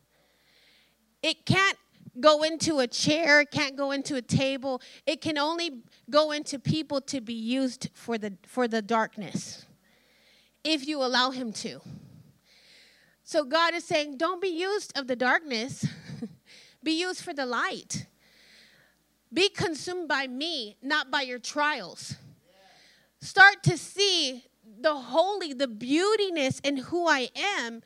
[1.24, 1.78] It can't
[2.20, 4.82] go into a chair, it can't go into a table.
[5.06, 9.66] It can only go into people to be used for the for the darkness.
[10.64, 11.82] If you allow him to.
[13.24, 15.86] So God is saying, don't be used of the darkness.
[16.86, 18.06] Be used for the light.
[19.34, 22.16] Be consumed by me, not by your trials.
[23.20, 24.44] Start to see
[24.80, 27.82] the holy, the beautiness in who I am.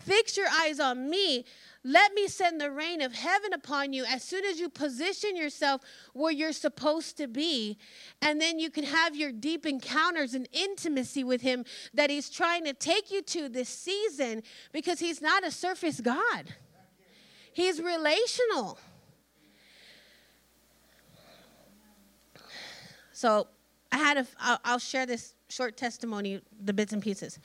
[0.00, 1.44] Fix your eyes on me.
[1.84, 5.82] Let me send the rain of heaven upon you as soon as you position yourself
[6.14, 7.76] where you're supposed to be.
[8.22, 12.64] And then you can have your deep encounters and intimacy with Him that He's trying
[12.64, 16.54] to take you to this season because He's not a surface God.
[17.58, 18.78] He's relational.
[23.12, 23.48] So
[23.90, 24.26] I had a,
[24.64, 27.40] I'll, share this short testimony, the bits and pieces.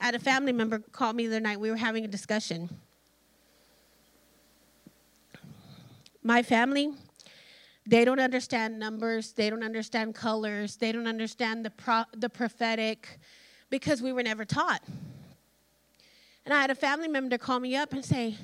[0.00, 1.58] I had a family member call me the other night.
[1.58, 2.70] We were having a discussion.
[6.22, 6.92] My family,
[7.84, 9.32] they don't understand numbers.
[9.32, 10.76] They don't understand colors.
[10.76, 13.18] They don't understand the, pro, the prophetic
[13.70, 14.84] because we were never taught.
[16.44, 18.36] And I had a family member call me up and say,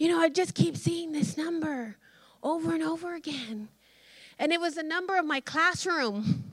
[0.00, 1.98] you know, I just keep seeing this number
[2.42, 3.68] over and over again.
[4.38, 6.44] And it was the number of my classroom.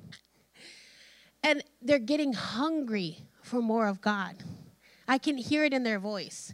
[1.41, 4.35] And they're getting hungry for more of God.
[5.07, 6.53] I can hear it in their voice.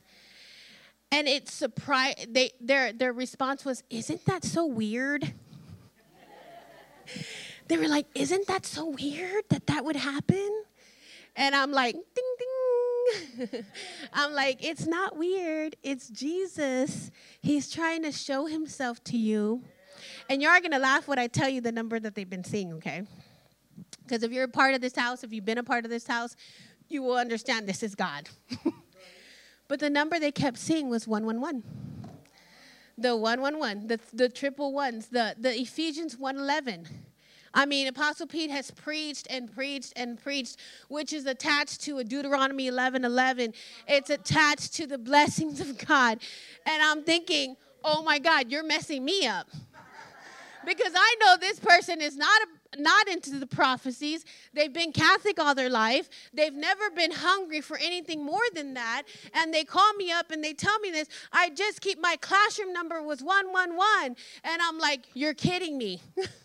[1.11, 5.33] And it's surprised they their their response was, "Isn't that so weird?"
[7.69, 10.63] they were like, "Isn't that so weird that that would happen?"
[11.35, 12.52] And I'm like, "Ding ding
[14.13, 15.75] I'm like, it's not weird.
[15.83, 17.11] It's Jesus.
[17.41, 19.63] He's trying to show himself to you.
[20.29, 22.43] And you are going to laugh when I tell you the number that they've been
[22.43, 23.03] seeing, okay?
[24.03, 26.07] Because if you're a part of this house, if you've been a part of this
[26.07, 26.35] house,
[26.89, 28.29] you will understand this is God.
[29.67, 31.63] but the number they kept seeing was 111.
[32.97, 36.87] The 111, the, the triple ones, the, the Ephesians 111
[37.53, 42.03] I mean, Apostle Pete has preached and preached and preached, which is attached to a
[42.03, 43.53] Deuteronomy 11 11.
[43.87, 46.19] It's attached to the blessings of God.
[46.65, 49.47] And I'm thinking, oh my God, you're messing me up.
[50.65, 52.47] Because I know this person is not a
[52.79, 54.25] not into the prophecies.
[54.53, 56.09] They've been Catholic all their life.
[56.33, 59.03] They've never been hungry for anything more than that.
[59.33, 61.07] And they call me up and they tell me this.
[61.31, 64.15] I just keep my classroom number was 111.
[64.43, 66.01] And I'm like, you're kidding me.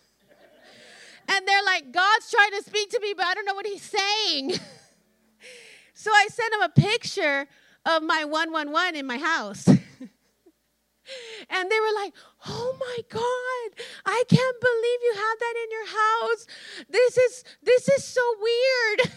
[1.28, 3.82] And they're like, God's trying to speak to me, but I don't know what he's
[3.82, 4.52] saying.
[5.94, 7.46] so I sent him a picture
[7.84, 9.68] of my 111 in my house.
[11.50, 12.12] and they were like,
[12.46, 16.46] "Oh my god, I can't believe you have that in your house.
[16.88, 19.12] This is this is so weird."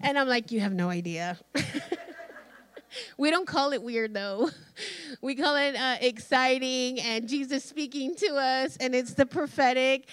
[0.00, 1.38] and I'm like, "You have no idea."
[3.18, 4.50] we don't call it weird though.
[5.22, 10.08] We call it uh, exciting and Jesus speaking to us, and it's the prophetic,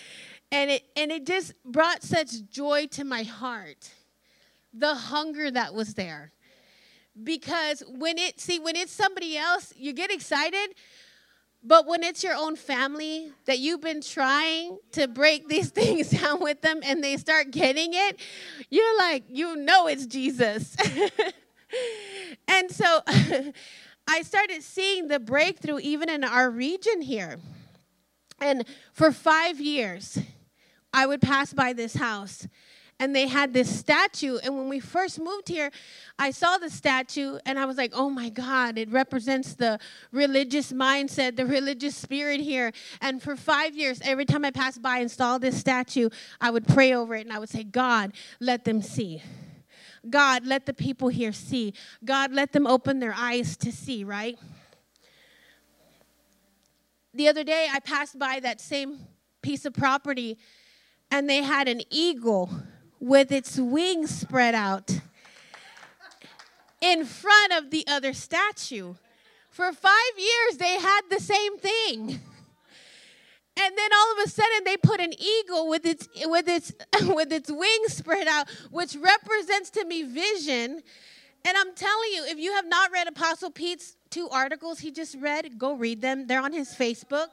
[0.52, 3.92] and it and it just brought such joy to my heart,
[4.74, 6.32] the hunger that was there,
[7.24, 10.70] because when it see when it's somebody else, you get excited,
[11.64, 16.40] But when it's your own family that you've been trying to break these things down
[16.40, 18.20] with them and they start getting it,
[18.70, 20.76] you're like, you know it's Jesus.
[22.48, 23.02] And so
[24.08, 27.40] I started seeing the breakthrough even in our region here.
[28.40, 30.20] And for five years,
[30.94, 32.48] I would pass by this house
[33.00, 34.38] and they had this statue.
[34.44, 35.72] And when we first moved here,
[36.18, 39.80] I saw the statue and I was like, oh my God, it represents the
[40.12, 42.72] religious mindset, the religious spirit here.
[43.02, 46.10] And for five years, every time I passed by and saw this statue,
[46.40, 49.22] I would pray over it and I would say, God, let them see.
[50.10, 51.74] God, let the people here see.
[52.04, 54.38] God, let them open their eyes to see, right?
[57.14, 59.00] The other day, I passed by that same
[59.42, 60.38] piece of property
[61.12, 62.50] and they had an eagle
[63.00, 65.00] with its wings spread out
[66.82, 68.96] in front of the other statue.
[69.50, 72.20] For five years, they had the same thing.
[73.58, 77.32] And then all of a sudden they put an eagle with its with its with
[77.32, 80.82] its wings spread out, which represents to me vision.
[81.48, 85.16] And I'm telling you, if you have not read Apostle Pete's two articles he just
[85.20, 86.28] read, go read them.
[86.28, 87.30] They're on his Facebook.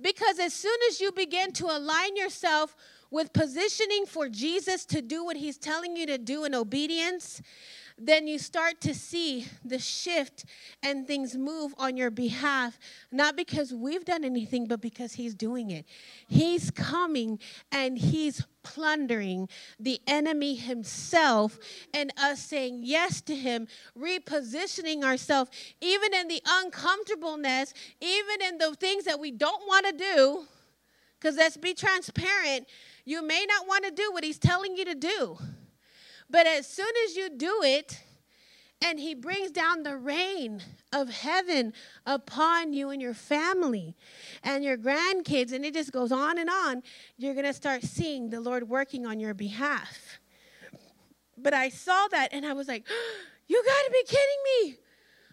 [0.00, 2.74] Because as soon as you begin to align yourself
[3.10, 7.40] with positioning for Jesus to do what he's telling you to do in obedience,
[7.96, 10.44] then you start to see the shift
[10.82, 12.78] and things move on your behalf,
[13.12, 15.86] not because we've done anything, but because He's doing it.
[16.28, 17.38] He's coming
[17.70, 21.58] and He's plundering the enemy himself
[21.92, 28.74] and us saying yes to him, repositioning ourselves, even in the uncomfortableness, even in the
[28.74, 30.46] things that we don't want to do.
[31.20, 32.66] Because let's be transparent,
[33.04, 35.38] you may not want to do what he's telling you to do.
[36.30, 38.02] But as soon as you do it,
[38.82, 40.62] and he brings down the rain
[40.92, 41.72] of heaven
[42.04, 43.94] upon you and your family
[44.42, 46.82] and your grandkids, and it just goes on and on,
[47.16, 50.18] you're going to start seeing the Lord working on your behalf.
[51.36, 52.86] But I saw that and I was like,
[53.46, 54.78] You got to be kidding me.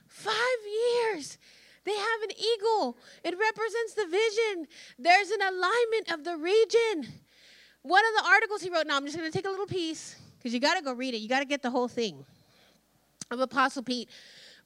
[0.07, 0.35] Five
[0.65, 1.37] years.
[1.83, 4.67] They have an eagle, it represents the vision.
[4.99, 7.11] There's an alignment of the region.
[7.81, 10.15] One of the articles he wrote, now I'm just going to take a little piece
[10.41, 11.17] because you got to go read it.
[11.17, 12.25] You got to get the whole thing
[13.29, 14.09] of Apostle Pete.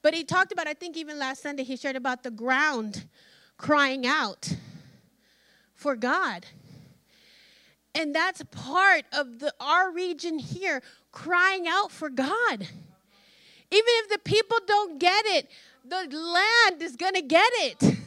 [0.01, 3.05] But he talked about, I think even last Sunday, he shared about the ground
[3.57, 4.55] crying out
[5.73, 6.45] for God.
[7.93, 12.29] And that's part of the, our region here crying out for God.
[12.51, 12.71] Even
[13.71, 15.49] if the people don't get it,
[15.83, 17.97] the land is going to get it.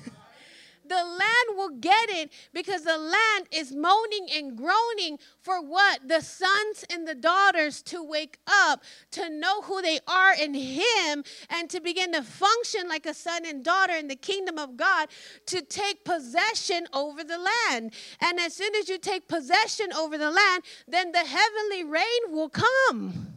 [0.88, 6.06] The land will get it because the land is moaning and groaning for what?
[6.06, 8.82] The sons and the daughters to wake up,
[9.12, 13.42] to know who they are in Him, and to begin to function like a son
[13.46, 15.08] and daughter in the kingdom of God,
[15.46, 17.92] to take possession over the land.
[18.20, 22.48] And as soon as you take possession over the land, then the heavenly rain will
[22.48, 23.34] come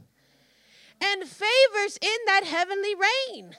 [1.01, 3.55] and favors in that heavenly rain.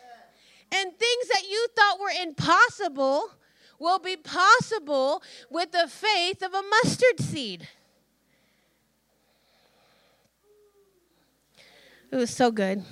[0.71, 3.31] And things that you thought were impossible
[3.83, 7.69] will be possible with the faith of a mustard seed.
[12.11, 12.85] It was so good.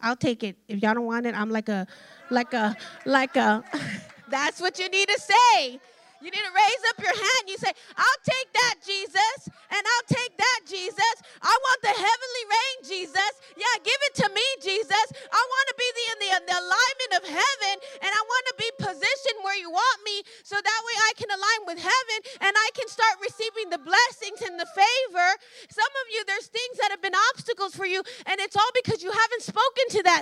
[0.00, 0.56] I'll take it.
[0.68, 1.86] If y'all don't want it, I'm like a,
[2.30, 3.64] like a, like a,
[4.28, 5.80] that's what you need to say.
[6.18, 7.44] You need to raise up your hand.
[7.46, 9.38] You say, I'll take that, Jesus,
[9.70, 11.14] and I'll take that, Jesus.
[11.38, 13.32] I want the heavenly rain, Jesus.
[13.54, 15.06] Yeah, give it to me, Jesus.
[15.30, 18.54] I want to be the, in the, the alignment of heaven, and I want to
[18.58, 22.52] be positioned where you want me so that way I can align with heaven and
[22.54, 25.30] I can start receiving the blessings and the favor.
[25.70, 29.06] Some of you, there's things that have been obstacles for you, and it's all because
[29.06, 29.46] you haven't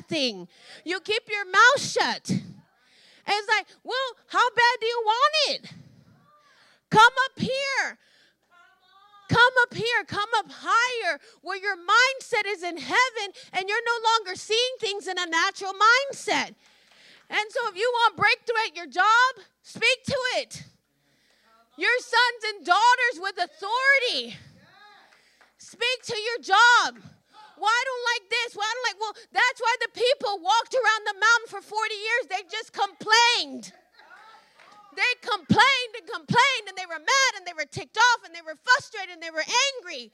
[0.06, 0.48] spoken to that thing.
[0.84, 2.30] You keep your mouth shut.
[2.30, 5.70] And it's like, well, how bad do you want it?
[6.90, 7.98] Come up here.
[9.28, 14.08] Come up here, come up higher where your mindset is in heaven and you're no
[14.14, 16.54] longer seeing things in a natural mindset.
[17.28, 20.62] And so, if you want breakthrough at your job, speak to it.
[21.76, 24.36] Your sons and daughters with authority.
[25.58, 27.15] Speak to your job.
[27.56, 28.48] Well, I don't like this.
[28.56, 31.72] Well, I don't like, well, that's why the people walked around the mountain for 40
[31.94, 32.22] years.
[32.28, 33.72] They just complained.
[34.96, 38.44] They complained and complained and they were mad and they were ticked off and they
[38.44, 40.08] were frustrated and they were angry.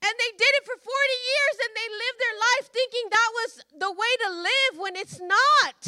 [0.00, 3.50] And they did it for 40 years and they lived their life thinking that was
[3.80, 5.78] the way to live when it's not.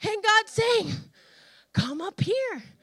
[0.00, 0.92] And God's saying,
[1.72, 2.79] Come up here.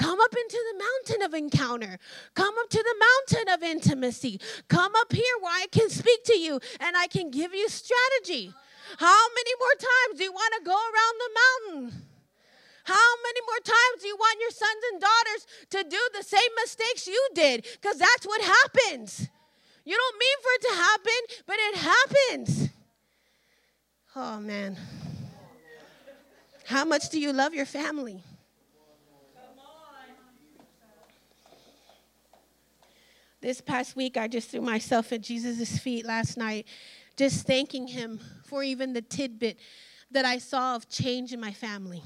[0.00, 1.98] Come up into the mountain of encounter.
[2.34, 4.40] Come up to the mountain of intimacy.
[4.66, 8.50] Come up here where I can speak to you and I can give you strategy.
[8.96, 12.02] How many more times do you want to go around the mountain?
[12.84, 16.50] How many more times do you want your sons and daughters to do the same
[16.62, 17.66] mistakes you did?
[17.78, 19.28] Because that's what happens.
[19.84, 22.70] You don't mean for it to happen, but it happens.
[24.16, 24.78] Oh, man.
[26.64, 28.24] How much do you love your family?
[33.42, 36.66] This past week, I just threw myself at Jesus' feet last night,
[37.16, 39.58] just thanking him for even the tidbit
[40.10, 42.02] that I saw of change in my family.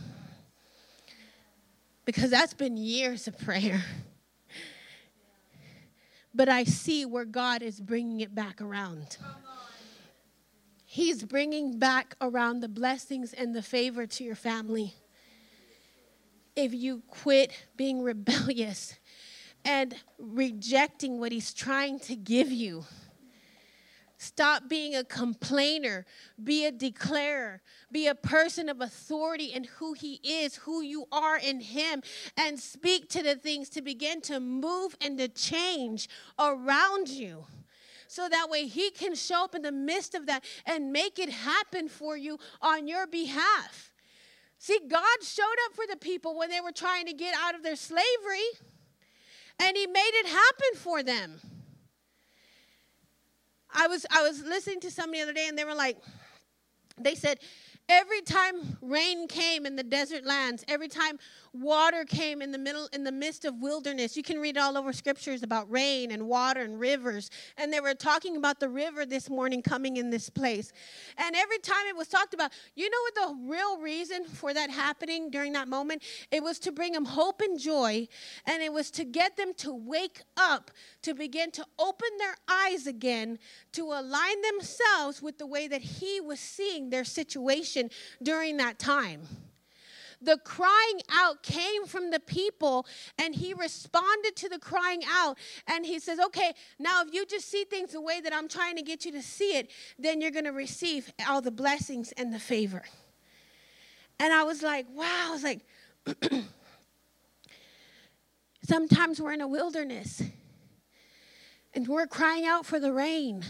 [2.05, 3.82] Because that's been years of prayer.
[6.32, 9.16] But I see where God is bringing it back around.
[10.85, 14.95] He's bringing back around the blessings and the favor to your family.
[16.55, 18.95] If you quit being rebellious
[19.65, 22.85] and rejecting what He's trying to give you.
[24.17, 26.07] Stop being a complainer.
[26.43, 27.61] Be a declarer.
[27.93, 32.03] Be a person of authority in who He is, who you are in Him,
[32.37, 36.09] and speak to the things to begin to move and to change
[36.39, 37.45] around you.
[38.07, 41.31] So that way He can show up in the midst of that and make it
[41.31, 43.93] happen for you on your behalf.
[44.59, 47.62] See, God showed up for the people when they were trying to get out of
[47.62, 48.49] their slavery
[49.59, 51.40] and he made it happen for them.
[53.72, 55.98] I was I was listening to somebody the other day and they were like
[56.98, 57.38] they said
[57.88, 61.18] every time rain came in the desert lands, every time
[61.55, 64.16] water came in the middle in the midst of wilderness.
[64.16, 67.30] You can read all over scriptures about rain and water and rivers.
[67.57, 70.72] And they were talking about the river this morning coming in this place.
[71.16, 74.70] And every time it was talked about, you know what the real reason for that
[74.70, 76.02] happening during that moment?
[76.30, 78.09] It was to bring them hope and joy,
[78.46, 80.70] and it was to get them to wake up,
[81.02, 83.38] to begin to open their eyes again,
[83.72, 87.90] to align themselves with the way that he was seeing their situation
[88.22, 89.22] during that time
[90.21, 92.87] the crying out came from the people
[93.19, 95.37] and he responded to the crying out
[95.67, 98.77] and he says okay now if you just see things the way that i'm trying
[98.77, 102.33] to get you to see it then you're going to receive all the blessings and
[102.33, 102.83] the favor.
[104.19, 105.61] And i was like wow i was like
[108.62, 110.23] sometimes we're in a wilderness
[111.75, 113.45] and we're crying out for the rain.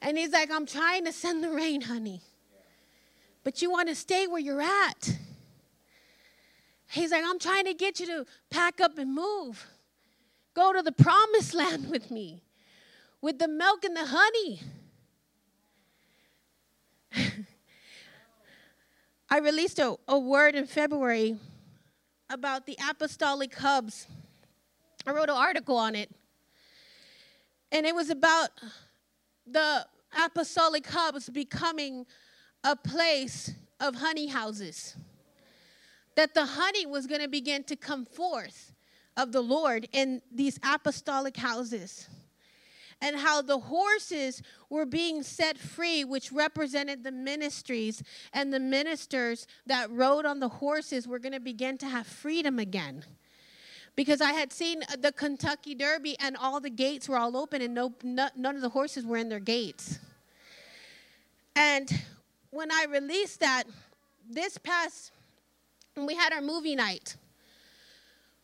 [0.00, 2.22] And he's like i'm trying to send the rain honey
[3.44, 5.16] but you want to stay where you're at.
[6.90, 9.66] He's like, I'm trying to get you to pack up and move.
[10.54, 12.42] Go to the promised land with me,
[13.20, 14.62] with the milk and the honey.
[19.30, 21.36] I released a, a word in February
[22.30, 24.06] about the apostolic hubs.
[25.06, 26.10] I wrote an article on it.
[27.70, 28.50] And it was about
[29.46, 29.86] the
[30.24, 32.06] apostolic hubs becoming
[32.64, 34.96] a place of honey houses.
[36.16, 38.72] That the honey was going to begin to come forth
[39.16, 42.08] of the Lord in these apostolic houses.
[43.00, 44.40] And how the horses
[44.70, 48.02] were being set free, which represented the ministries,
[48.32, 52.58] and the ministers that rode on the horses were going to begin to have freedom
[52.58, 53.04] again
[53.96, 57.74] because I had seen the Kentucky Derby and all the gates were all open and
[57.74, 59.98] no, no, none of the horses were in their gates.
[61.54, 61.90] And
[62.54, 63.64] when I released that,
[64.30, 65.10] this past,
[65.94, 67.16] when we had our movie night,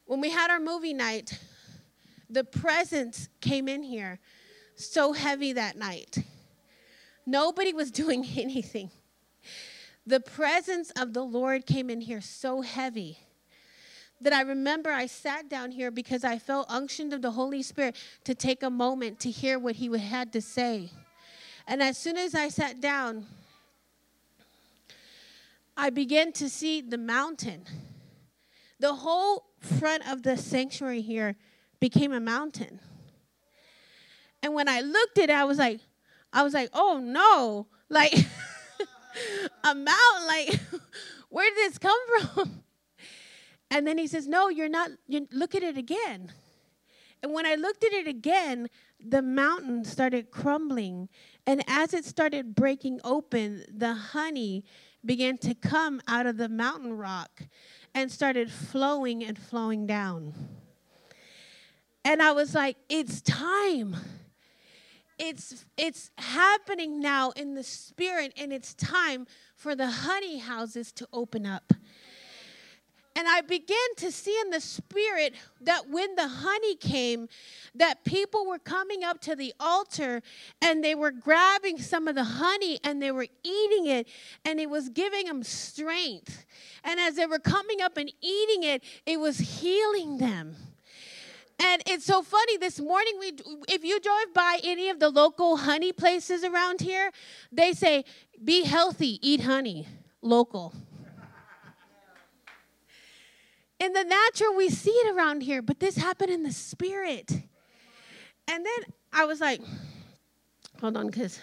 [0.05, 1.39] when we had our movie night,
[2.29, 4.19] the presence came in here
[4.75, 6.19] so heavy that night.
[7.25, 8.91] Nobody was doing anything.
[10.05, 13.19] The presence of the Lord came in here so heavy
[14.21, 17.95] that I remember I sat down here because I felt unctioned of the Holy Spirit
[18.25, 20.91] to take a moment to hear what He had to say.
[21.69, 23.27] And as soon as I sat down,
[25.81, 27.65] I began to see the mountain.
[28.81, 31.37] The whole front of the sanctuary here
[31.81, 32.81] became a mountain.
[34.43, 35.81] And when I looked at it, I was like,
[36.35, 38.13] I was like, oh no, like
[39.65, 40.61] a mountain, like
[41.31, 41.99] where did this come
[42.35, 42.63] from?
[43.73, 46.33] And then he says, no, you're not, you look at it again.
[47.23, 48.69] And when I looked at it again,
[48.99, 51.09] the mountain started crumbling.
[51.47, 54.65] And as it started breaking open, the honey
[55.05, 57.43] began to come out of the mountain rock
[57.95, 60.35] and started flowing and flowing down.
[62.05, 63.97] And I was like, it's time.
[65.19, 71.07] It's it's happening now in the spirit and it's time for the honey houses to
[71.13, 71.75] open up.
[73.21, 77.29] And I began to see in the spirit that when the honey came,
[77.75, 80.23] that people were coming up to the altar
[80.63, 84.09] and they were grabbing some of the honey and they were eating it
[84.47, 86.47] and it was giving them strength.
[86.83, 90.57] And as they were coming up and eating it, it was healing them.
[91.59, 92.57] And it's so funny.
[92.57, 93.33] This morning, we,
[93.69, 97.11] if you drive by any of the local honey places around here,
[97.53, 98.07] they say,
[98.43, 99.87] "Be healthy, eat honey,
[100.23, 100.73] local."
[103.81, 107.33] In the natural, we see it around here, but this happened in the spirit.
[108.47, 109.63] And then I was like,
[110.81, 111.41] hold on, because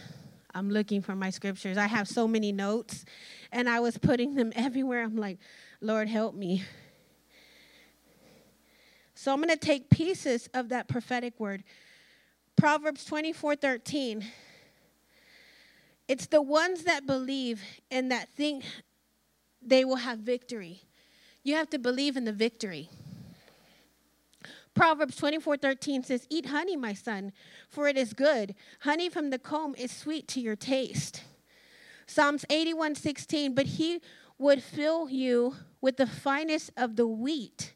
[0.53, 1.77] I'm looking for my scriptures.
[1.77, 3.05] I have so many notes,
[3.51, 5.03] and I was putting them everywhere.
[5.03, 5.39] I'm like,
[5.81, 6.63] Lord, help me.
[9.15, 11.63] So I'm going to take pieces of that prophetic word.
[12.55, 14.23] Proverbs 24 13.
[16.07, 18.63] It's the ones that believe and that think
[19.61, 20.86] they will have victory.
[21.47, 22.89] You have to believe in the victory.
[24.73, 27.31] Proverbs 24 13 says, Eat honey, my son,
[27.69, 28.53] for it is good.
[28.81, 31.23] Honey from the comb is sweet to your taste.
[32.05, 34.01] Psalms 81 16, but he
[34.37, 37.73] would fill you with the finest of the wheat,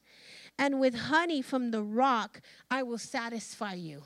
[0.60, 4.04] and with honey from the rock I will satisfy you.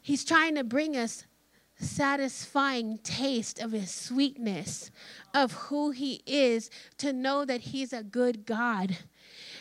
[0.00, 1.26] He's trying to bring us
[1.82, 4.90] satisfying taste of his sweetness,
[5.34, 8.96] of who he is, to know that he's a good God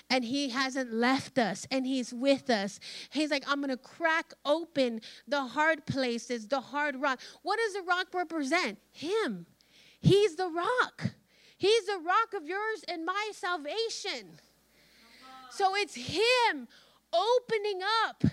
[0.10, 2.80] and he hasn't left us and he's with us.
[3.10, 7.20] He's like, I'm going to crack open the hard places, the hard rock.
[7.44, 8.78] What does the rock represent?
[8.92, 9.46] Him.
[10.02, 11.12] He's the rock.
[11.58, 14.38] He's the rock of yours and my salvation.
[15.50, 16.68] So it's him
[17.14, 18.24] opening up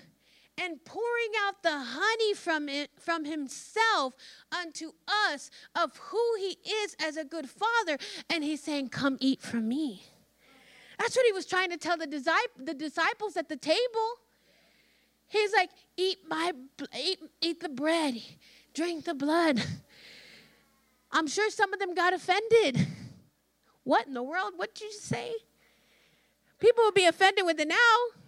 [0.61, 4.14] and pouring out the honey from it from himself
[4.52, 4.92] unto
[5.30, 7.98] us of who he is as a good father.
[8.28, 10.04] And he's saying come eat from me.
[10.98, 14.18] That's what he was trying to tell the, disciples at the table.
[15.28, 16.52] He's like eat my
[16.98, 18.20] eat, eat the bread
[18.78, 19.61] drink the blood.
[21.11, 22.86] I'm sure some of them got offended.
[23.82, 24.52] What in the world?
[24.56, 25.32] What did you say?
[26.61, 28.18] People will be offended with it now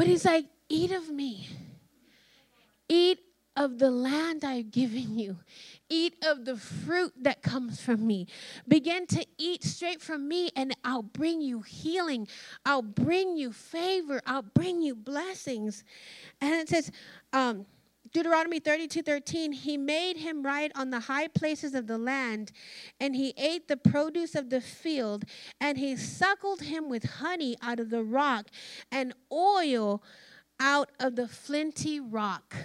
[0.00, 1.46] but he's like, Eat of me.
[2.88, 3.18] Eat
[3.54, 5.36] of the land I've given you.
[5.90, 8.26] Eat of the fruit that comes from me.
[8.66, 12.28] Begin to eat straight from me, and I'll bring you healing.
[12.64, 14.22] I'll bring you favor.
[14.24, 15.84] I'll bring you blessings.
[16.40, 16.90] And it says,
[17.34, 17.66] um,
[18.12, 22.50] Deuteronomy 32 13, he made him ride on the high places of the land,
[22.98, 25.24] and he ate the produce of the field,
[25.60, 28.46] and he suckled him with honey out of the rock
[28.90, 30.02] and oil
[30.58, 32.56] out of the flinty rock.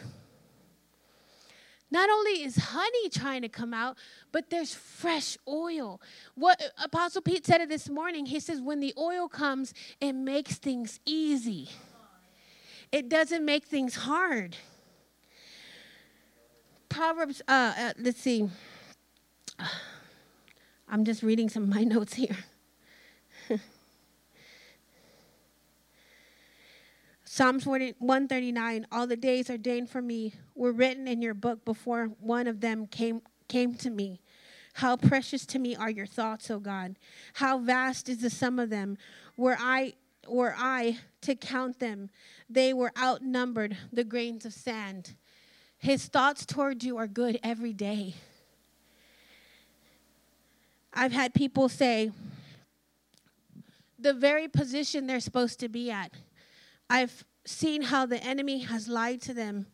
[1.91, 3.97] Not only is honey trying to come out,
[4.31, 6.01] but there's fresh oil.
[6.33, 10.13] What uh, Apostle Pete said it this morning, he says, when the oil comes, it
[10.13, 11.69] makes things easy,
[12.91, 14.57] it doesn't make things hard.
[16.95, 18.49] Proverbs, uh, uh, let's see.
[20.87, 22.37] I'm just reading some of my notes here.
[27.25, 32.47] Psalms 139 All the days ordained for me were written in your book before one
[32.47, 34.21] of them came, came to me.
[34.75, 36.95] How precious to me are your thoughts, O God.
[37.33, 38.97] How vast is the sum of them.
[39.35, 39.95] Were I
[40.29, 42.09] were I to count them,
[42.49, 45.15] they were outnumbered the grains of sand.
[45.77, 48.15] His thoughts toward you are good every day.
[50.93, 52.11] I've had people say
[53.99, 56.11] the very position they're supposed to be at.
[56.89, 59.67] I've seen how the enemy has lied to them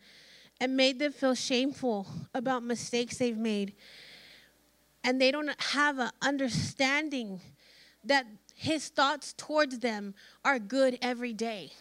[0.60, 3.74] and made them feel shameful about mistakes they've made.
[5.04, 7.42] And they don't have an understanding
[8.04, 8.26] that
[8.56, 11.72] his thoughts towards them are good every day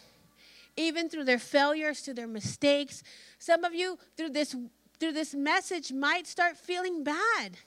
[0.77, 3.03] even through their failures, through their mistakes.
[3.39, 4.55] Some of you, through this,
[4.99, 7.57] through this message, might start feeling bad.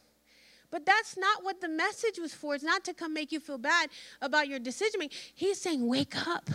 [0.70, 2.54] But that's not what the message was for.
[2.54, 3.90] It's not to come make you feel bad
[4.20, 5.18] about your decision making.
[5.34, 6.50] He's saying, Wake up.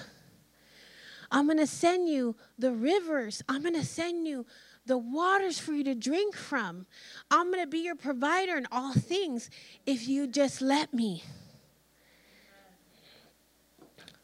[1.31, 3.43] I'm going to send you the rivers.
[3.47, 4.45] I'm going to send you
[4.85, 6.87] the waters for you to drink from.
[7.29, 9.49] I'm going to be your provider in all things
[9.85, 11.23] if you just let me.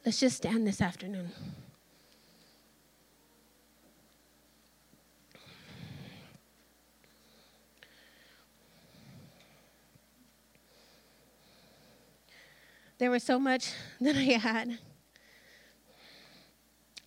[0.06, 1.32] Let's just stand this afternoon.
[13.06, 14.80] There was so much that I had.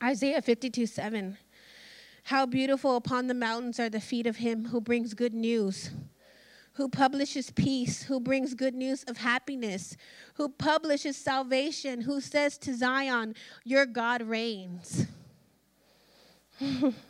[0.00, 1.36] Isaiah 52 7.
[2.22, 5.90] How beautiful upon the mountains are the feet of him who brings good news,
[6.74, 9.96] who publishes peace, who brings good news of happiness,
[10.34, 13.34] who publishes salvation, who says to Zion,
[13.64, 15.04] Your God reigns.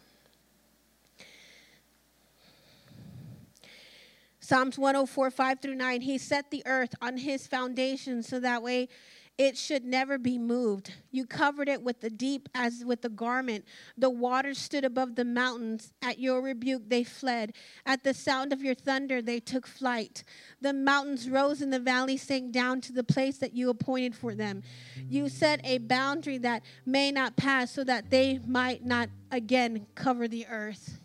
[4.49, 6.01] Psalms 104, 5 through 9.
[6.01, 8.89] He set the earth on his foundation so that way
[9.37, 10.95] it should never be moved.
[11.11, 13.67] You covered it with the deep as with a garment.
[13.99, 15.93] The waters stood above the mountains.
[16.01, 17.57] At your rebuke, they fled.
[17.85, 20.25] At the sound of your thunder, they took flight.
[20.63, 24.35] The mountains rose and the valley sank down to the place that you appointed for
[24.35, 24.63] them.
[25.11, 30.27] You set a boundary that may not pass so that they might not again cover
[30.27, 31.01] the earth.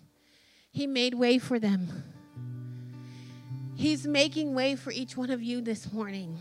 [0.71, 2.12] He made way for them.
[3.83, 6.37] He's making way for each one of you this morning.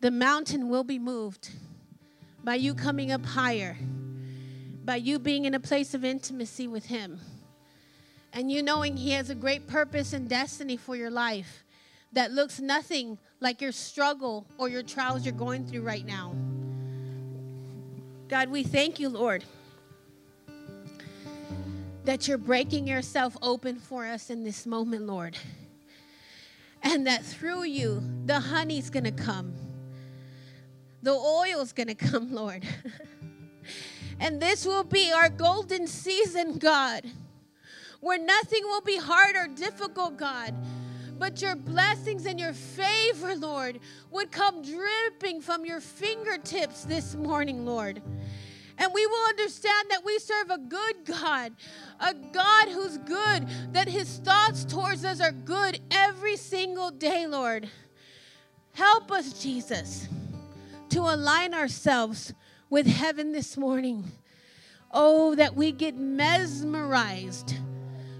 [0.00, 1.50] The mountain will be moved
[2.42, 3.76] by you coming up higher,
[4.86, 7.20] by you being in a place of intimacy with Him,
[8.32, 11.62] and you knowing He has a great purpose and destiny for your life
[12.14, 16.34] that looks nothing like your struggle or your trials you're going through right now.
[18.28, 19.44] God, we thank you, Lord,
[22.04, 25.36] that you're breaking yourself open for us in this moment, Lord.
[26.82, 29.54] And that through you, the honey's gonna come
[31.04, 32.66] the oil's to come, Lord.
[34.20, 37.04] and this will be our golden season, God,
[38.00, 40.54] where nothing will be hard or difficult, God.
[41.18, 43.80] But your blessings and your favor, Lord,
[44.10, 48.00] would come dripping from your fingertips this morning, Lord.
[48.78, 51.52] And we will understand that we serve a good God,
[52.00, 57.68] a God who's good, that his thoughts towards us are good every single day, Lord.
[58.72, 60.08] Help us, Jesus
[60.94, 62.32] to align ourselves
[62.70, 64.12] with heaven this morning.
[64.92, 67.56] Oh, that we get mesmerized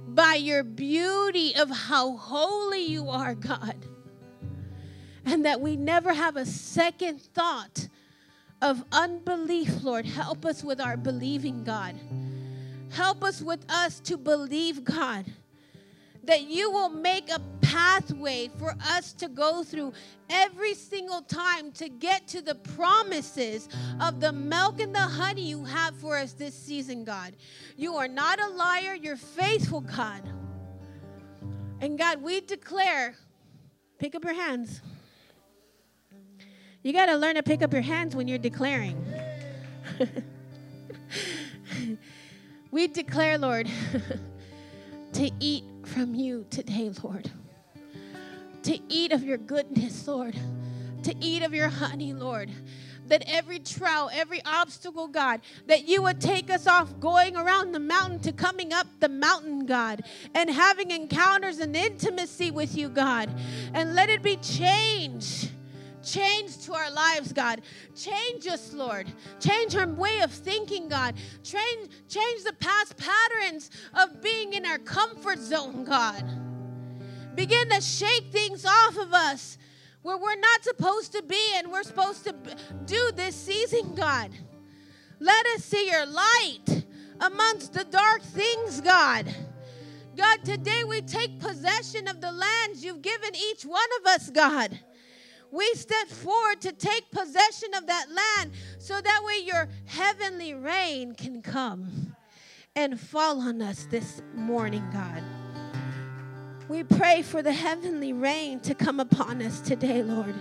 [0.09, 3.77] by your beauty of how holy you are, God.
[5.25, 7.87] And that we never have a second thought
[8.65, 10.07] of unbelief, Lord.
[10.07, 11.95] Help us with our believing, God.
[12.91, 15.27] Help us with us to believe, God
[16.27, 19.93] that you will make a pathway for us to go through
[20.31, 23.69] every single time to get to the promises
[24.01, 27.35] of the milk and the honey you have for us this season, God.
[27.77, 30.23] You are not a liar, you're faithful, God.
[31.81, 33.15] And God, we declare,
[33.99, 34.81] pick up your hands.
[36.85, 39.03] You got to learn to pick up your hands when you're declaring.
[42.70, 43.70] we declare, Lord,
[45.14, 47.30] to eat from you today, Lord.
[48.64, 50.37] To eat of your goodness, Lord.
[51.05, 52.51] To eat of your honey, Lord.
[53.07, 57.80] That every trial, every obstacle, God, that you would take us off going around the
[57.80, 60.03] mountain to coming up the mountain, God,
[60.35, 63.30] and having encounters and intimacy with you, God.
[63.72, 65.49] And let it be changed
[66.05, 67.63] change to our lives, God.
[67.97, 69.07] Change us, Lord.
[69.41, 71.15] Change our way of thinking, God.
[71.43, 76.25] Change, change the past patterns of being in our comfort zone, God.
[77.35, 79.59] Begin to shake things off of us
[80.03, 82.35] where we're not supposed to be and we're supposed to
[82.85, 84.31] do this season, God.
[85.19, 86.85] Let us see your light
[87.21, 89.27] amongst the dark things, God.
[90.17, 94.79] God, today we take possession of the lands you've given each one of us, God
[95.55, 101.15] we step forward to take possession of that land so that way your heavenly rain
[101.15, 102.15] can come
[102.75, 105.23] and fall on us this morning, God.
[106.69, 110.35] We pray for the heavenly rain to come upon us today, Lord.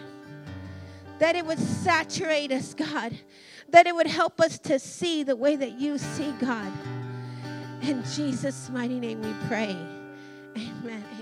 [1.19, 3.15] That it would saturate us, God.
[3.69, 6.71] That it would help us to see the way that you see, God.
[7.81, 9.75] In Jesus' mighty name we pray.
[10.55, 11.12] Amen.